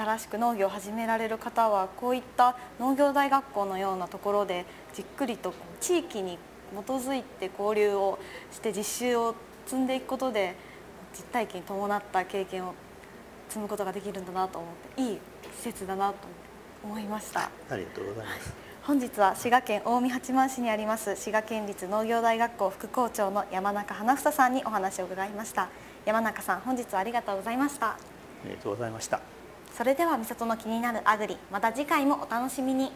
[0.00, 6.38] 新しく農業を始められる方はこういった農業大学校のようなところでじっくりと地域に
[6.72, 8.18] 基づいて交流を
[8.50, 9.34] して実習を
[9.66, 10.54] 積んでいくことで
[11.14, 12.74] 実体験に伴った経験を
[13.48, 15.18] 積むことができるんだなと思っていい
[15.58, 16.16] 施設だなと
[16.82, 25.68] 思いましたありがとうございます、本日は滋賀県近江八幡市にあります滋賀県立農業大学校副校長の山中花房さんにお話を伺いました。
[26.06, 27.88] 山中さん本日はありがとうございました。
[27.88, 27.96] あ
[28.46, 29.39] りがとうございました。
[29.80, 32.92] それではみさとの気になるアグリまた次回もお楽しみに。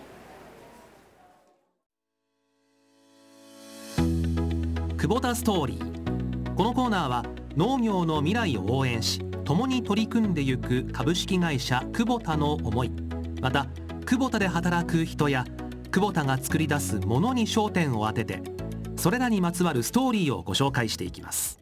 [4.99, 6.55] 久保田ストーリー。
[6.55, 7.25] このコーナーは
[7.57, 12.91] 農業の未来を応援し共に取り組んでゆく株式会社久保田の思い。
[13.41, 13.67] また
[14.05, 15.47] 久保田で働く人や
[15.91, 18.43] 久保田が作り出すものに焦点を当てて
[18.97, 21.59] それらにまつわるストーリーをご紹介していきます。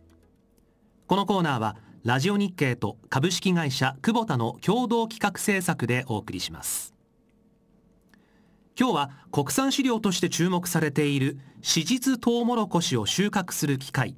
[1.07, 6.95] このコーナーはラジオ日経と株式会社久保田の共同企画制作でお送りします。
[8.77, 14.17] 今日は国産飼料として注目されている史実トウモロコシを収穫する機械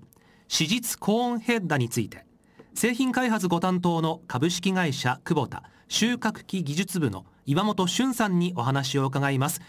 [0.49, 2.25] 史実コーンヘッダについて
[2.73, 9.61] 製品開発ご担当の株式会社久保田収穫機技術部の岩本俊さんにお話を伺います。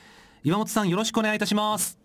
[0.45, 2.04] 岩本さんよろしくお願いいたします。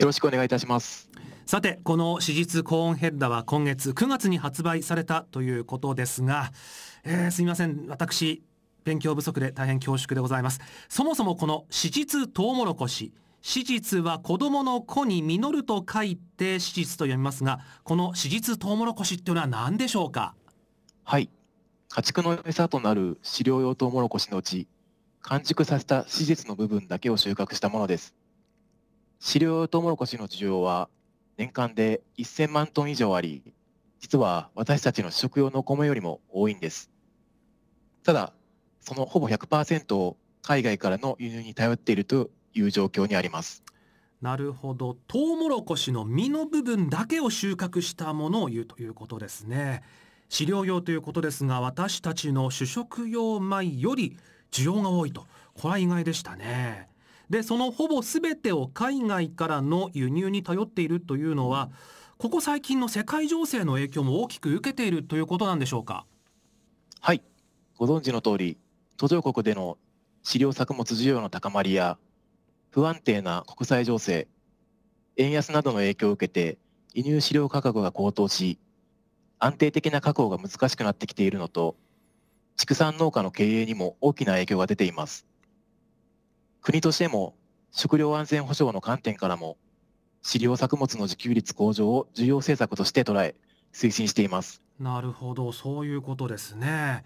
[0.00, 1.10] よろしくお願いいたします。
[1.44, 6.52] さてこの史実コーンヘッダは今月9月に発売されたということですが、
[7.04, 7.84] えー、すみません。
[7.86, 8.42] 私
[8.82, 10.60] 勉強不足で大変恐縮でございます。
[10.88, 20.34] そもそもこの史実トウモロコシ史実は子供の子に実ると書いて史実と読みますがこの史実トウモロコシっていうのは何でしょうか？
[21.04, 21.28] はい。
[21.90, 24.66] 家畜の餌となる飼料用トウモロコシのうち
[25.20, 28.14] 完熟させた史実の部分だけを収穫したものです
[29.22, 30.88] 飼料用トウモロコシの需要は
[31.36, 33.42] 年間で1000万トン以上あり、
[34.00, 36.90] 実は私たちの食用の米よりも多いんです。
[38.02, 38.32] ただ、
[38.80, 43.62] そのほぼ100%を海外からの輸入に頼っているという状況にあります。
[44.22, 44.96] なるほど。
[45.06, 49.82] トウモロコシの実の部分だけを収穫したものを言うということですね。
[50.30, 54.16] 飼料用ということですが、私たちの主食用米より
[54.50, 55.26] 需要が多いと。
[55.54, 56.89] これは意外でしたね。
[57.30, 61.70] でそのほぼ全てを海外からの輸入に頼っているというのは
[62.18, 66.04] ここ最近の世界情勢の影響も大きく受けているということなんでしょうか？
[67.00, 67.22] はい。
[67.78, 68.58] ご存知の通り
[68.98, 69.78] 途上国での
[70.22, 71.96] 飼料作物需要の高まりや
[72.70, 74.28] 不安定な国際情勢
[75.16, 76.58] 円安などの影響を受けて
[76.92, 78.58] 輸入飼料価格が高騰し
[79.38, 81.76] 安定的な確保が難しくなってきているのと
[82.56, 85.29] 畜産農家の経営にも大きな影響が出ています。
[86.62, 87.34] 国としても
[87.72, 89.56] 食料安全保障の観点からも
[90.22, 93.34] 飼料作物の自給率向上を重要政策として捉え
[93.72, 94.62] 推進しています。
[94.78, 95.52] なるほど。
[95.52, 97.04] そういうことですね。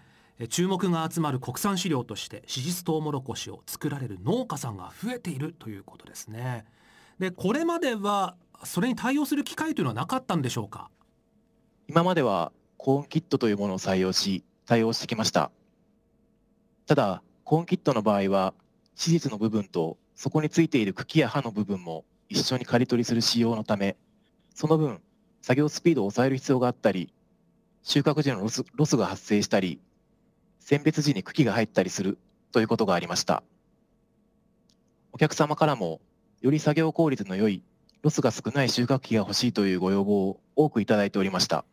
[0.49, 6.65] 注目が集まる国産飼料として史実トウモロコシを作られる農家さんが増えているということですね。
[7.19, 8.35] でこれまでは
[8.65, 10.89] それに対応する機会というのはなかったんでしょうか？
[11.87, 15.51] 今まではコーンキットというものを採用し対応してきました。
[16.85, 18.53] ただコーンキットの場合は
[18.95, 23.95] 史実の部分とそこについている茎や葉の部分も一緒に刈り取りする仕様のため
[24.53, 25.01] その分
[25.41, 27.13] 作業スピードを抑える必要があったり
[27.83, 29.79] 収穫時のロスロスが発生したり
[30.59, 32.17] 選別時に茎が入ったりする
[32.51, 33.43] ということがありました。
[35.11, 36.01] お客様からも
[36.41, 37.61] より作業効率の良い
[38.01, 41.65] ロスが少ない収穫機が欲しいというご要望を多くいただいておりました。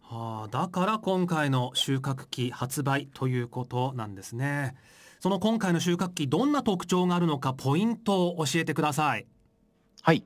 [0.00, 4.76] はあ、だから今回の収穫機発売ということなんですね。
[5.22, 9.26] その今回の収穫機どんな特徴があるのかポイントを教えてください。
[10.02, 10.24] はい。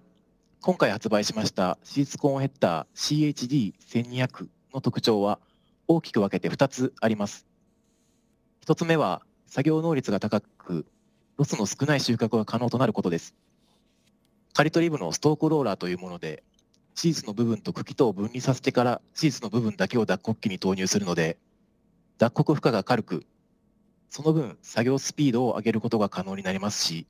[0.63, 5.39] 今回発売しましたシーツコーンヘッダー CHD1200 の特徴は
[5.87, 7.47] 大きく分けて2つあります。
[8.65, 10.87] 1つ目は作業能率が高く
[11.37, 13.35] ロスの少ない収穫が可能となることです。
[14.55, 16.43] 刈り取り部のストークローラーというもので
[16.95, 21.37] シーズの部分と茎とを分離させてからシーズの部分だけを脱穀機に投入するので
[22.17, 23.27] 脱穀負荷が軽く
[24.11, 27.07] その分作業スピードを上げることが可能になりますし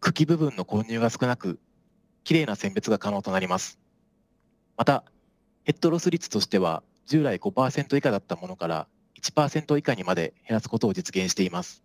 [0.00, 1.60] 茎部分の混入が少なく
[2.24, 3.78] きれいな選別が可能となります。
[4.76, 5.04] また
[5.64, 8.88] ヘッドロス率としては従来5%以下だったものから
[9.20, 11.84] 1%以下にまで減らすことを実現しています。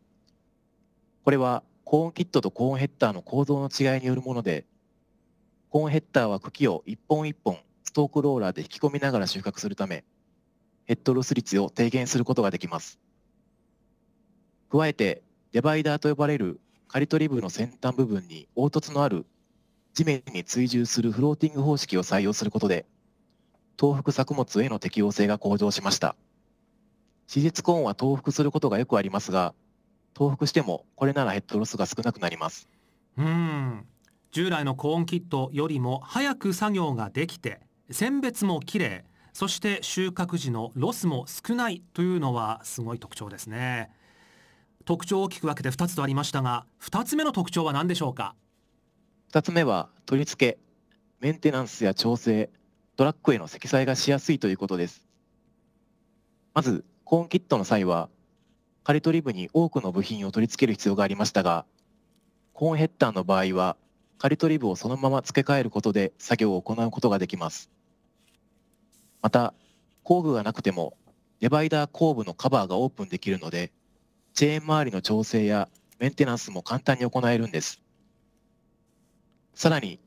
[1.24, 4.66] これはコーンキットとコーンヘッダーの構造の違いによるもので
[5.70, 10.04] コーンヘッダーは茎を一本一本ストークローラーで引き込みながら収穫するため
[10.86, 13.00] ヘッドロス率を低減することができます。
[14.72, 19.26] 加えてデバイダーと呼ばれる刈り取り部の先端部分に凹凸のある
[19.94, 22.86] 地面に追従するフローティング方式を採用することで
[23.80, 26.16] 東北作物への適応性が向上しました。
[27.28, 29.54] 史実コーンは東北することがよくありますが
[30.18, 32.70] 東北してもこれならヘッドロスが少なくなります。
[33.18, 33.86] うん。
[34.32, 37.60] 従来のコーンキットよりも早く作業ができて
[37.90, 43.92] 選別もきれいそして収穫時のロスも少ないというのはすごい特徴ですね。
[44.88, 48.36] 特徴を大きく分けて2つとありましたが2つ目の特徴は何でしょうか
[49.34, 50.58] ？2つ目は取り付け
[51.20, 52.50] メンテナンスや調整
[52.96, 55.06] トラックへの積載がしやすいということです。
[56.54, 58.08] まずコーンキットの際は
[58.86, 61.66] 刈り取り部に多くの部品を取り付ける必要がありましたが
[62.54, 63.76] コーンヘッダーの場合は
[64.20, 67.70] 刈り取り部をそのまま付け替えることで作業を行うことができます。
[69.22, 69.54] また
[70.04, 70.94] 工具がなくても
[71.42, 73.74] デバイダー後部のカバーがオープンできるので
[74.38, 75.68] チェーン周りの調整や
[75.98, 77.82] メンテナンスも簡単に行えるんです。
[79.56, 80.00] さらに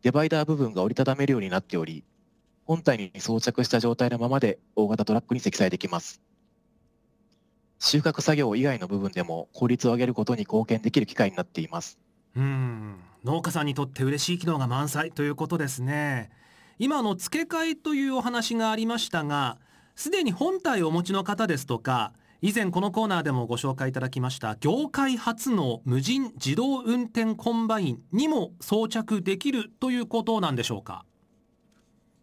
[0.00, 2.02] デバイダー部分が折りたためるようになっており
[2.64, 6.22] 本体に装着した状態のままで大型トラックに積載できます。
[7.78, 11.98] 収穫作業以外の部分でも効率を上げることに貢献できる機械になっています。
[12.34, 12.96] うん。
[13.24, 16.30] 農家さんにとって嬉しい機能が満載ということですね。
[16.78, 19.58] 今の付け替えというお話がありましたが
[19.96, 22.14] すでに本体をお持ちの方ですとか
[22.46, 31.04] 以前このコーナーでもご紹介いただきました業界初の無人自動運転コンバインにも装着できるということなんでしょうか？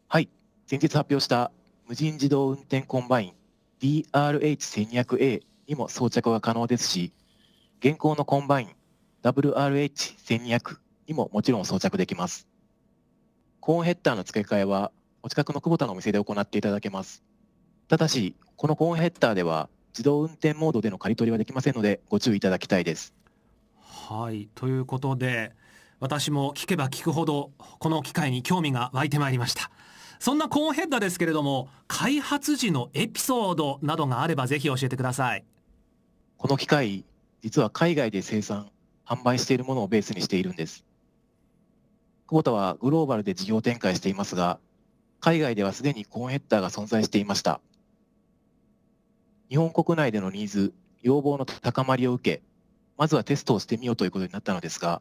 [0.08, 0.30] はい。
[0.66, 1.52] 先日発表した
[1.90, 3.34] 無人自動運転コンバイン
[3.82, 7.12] DRH1200A にも装着が可能ですし
[7.82, 8.70] 現行のコンバイン
[9.24, 10.78] WRH1200
[11.10, 12.48] にももちろん装着できます。
[13.60, 17.26] コーンヘッダーの付け替えはお近くの久保田のお店で行っていただけます。
[17.90, 23.14] ただしこのコーンヘッダーでは自動運転モードでの刈り取りはできませんのでご注意いただきたいです。
[23.80, 25.54] はいということで
[26.00, 29.70] 私も聞けば聞くほどこの機会に興味が湧いてまいりました。
[30.20, 35.46] そんなコーンヘッダーですけれども開発時のエピソードなどがあればぜひ教えてください。
[36.38, 37.06] この機械
[37.42, 38.70] 実は海外で生産
[39.06, 40.86] 販売しているものをベースにしているんです。
[42.34, 44.60] 久保田はグローバルで事業展開していますが
[45.20, 47.62] 海外ではすでにコーンヘッダーが存在していました
[49.54, 50.74] 日本国内でのニーズ
[51.04, 52.42] 要望の高まりを受け
[52.98, 55.00] まずはテストをしてみようということになったのですが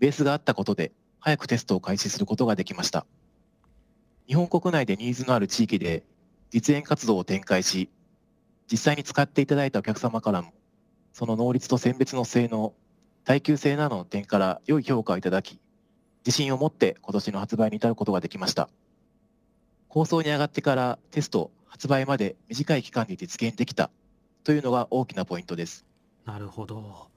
[0.00, 0.90] ベースがあったことで
[1.20, 3.06] 早くテストを開始することができました。
[4.26, 6.02] 日本国内でニーズのある地域で
[6.50, 7.88] 実演活動を展開し
[8.68, 10.52] 実際に使っていただいたお客様からも
[11.12, 12.74] その能率と選別の性能
[13.24, 15.60] 耐久性などの点から良い評価をいただき
[16.26, 18.68] 自信を持って今年の発売に至ることができました。
[19.86, 23.90] 構想に上がってからテスト発売まで短い期間で実現できた。
[24.42, 25.86] というのが大きなポイントです。
[26.24, 27.08] なるほど。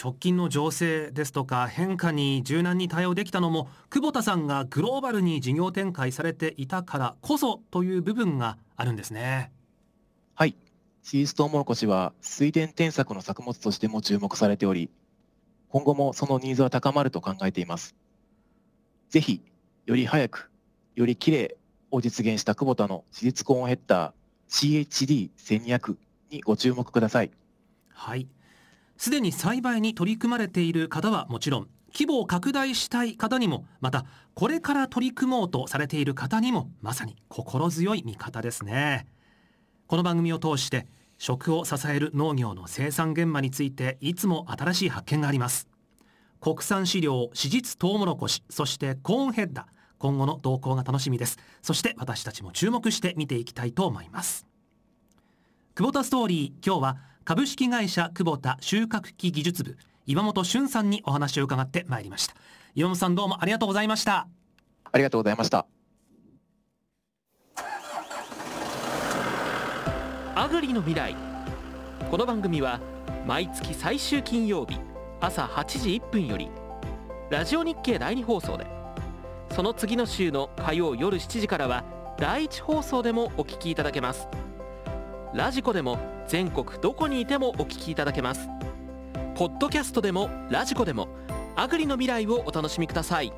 [0.00, 9.52] 直近の情勢ですとか変化に柔軟に対応できたのも久保田さんがグローバルに事業展開されていたからこそという部分があるんですね。
[10.34, 10.56] はい。
[11.02, 14.90] シーズトウモロコシは水田添削の作物としても注目されており
[15.68, 17.96] 今後もそのニーズは高まると考えています。
[19.08, 19.42] ぜひ
[19.86, 20.50] より早く
[20.94, 21.65] よりきれい
[21.96, 25.96] を実現した久保田の私立コーンヘッダー CHD1200
[26.30, 27.30] にご注目ください。
[27.92, 28.28] はい。
[28.96, 39.06] すでに栽培に取り組まれている方はもちろん規模を拡大したい方にもまたこれから取り組もうとされている方にもまさに心強い味方ですね。
[39.86, 40.86] この番組を通して
[41.18, 45.68] 食を支える農業の生産現場についていつも新しい発見があります。
[46.40, 49.75] 国産飼料史実トウモロコシそしてコーンヘッダー
[50.06, 51.36] 今後の動向が楽しみです。
[51.62, 54.46] そして私たちも注目して見ていきたいと思います。
[55.74, 59.76] 久保田ストーリー今日は株式会社久保田収穫機技術部
[60.06, 62.34] 岩本俊さんにお話を伺ってまいりました。
[62.76, 64.28] 岩本さんどうもありがとうございました。
[64.92, 65.66] ありがとうございました。
[70.36, 71.16] アグリの未来。
[72.12, 72.78] この番組は
[73.26, 74.78] 毎月最終金曜日
[75.20, 76.48] 朝8時1分より
[77.28, 78.75] ラジオ日経第2放送で
[79.56, 81.82] その次の週の火曜夜7時からは
[82.18, 84.28] 第1放送でもお聞きいただけます。
[85.32, 85.98] ラジコでも
[86.28, 88.50] 全国どこにいてもお聞きいただけます。
[89.34, 91.08] ポッドキャストでもラジコでも
[91.56, 93.32] アグリの未来をお楽しみください。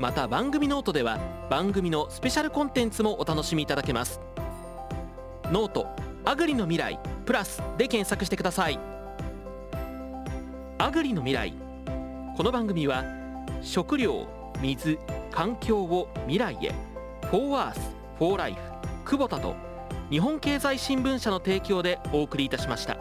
[0.00, 4.20] また番組ノートでは番組のスペシャルコンテンツもお楽しみいただけます。
[5.44, 5.86] ノート
[6.24, 8.80] アグリの未来プラスで検索してください。
[10.78, 11.54] アグリの未来
[12.36, 13.04] この番組は
[13.62, 14.26] 食料
[14.60, 14.98] 水
[15.30, 16.72] 環境を未来へ
[17.30, 17.80] フォーアース
[18.18, 18.60] フォーライフ
[19.04, 19.54] 久保田と
[20.10, 22.96] 日本経済新聞社の提供でお送りいたしました。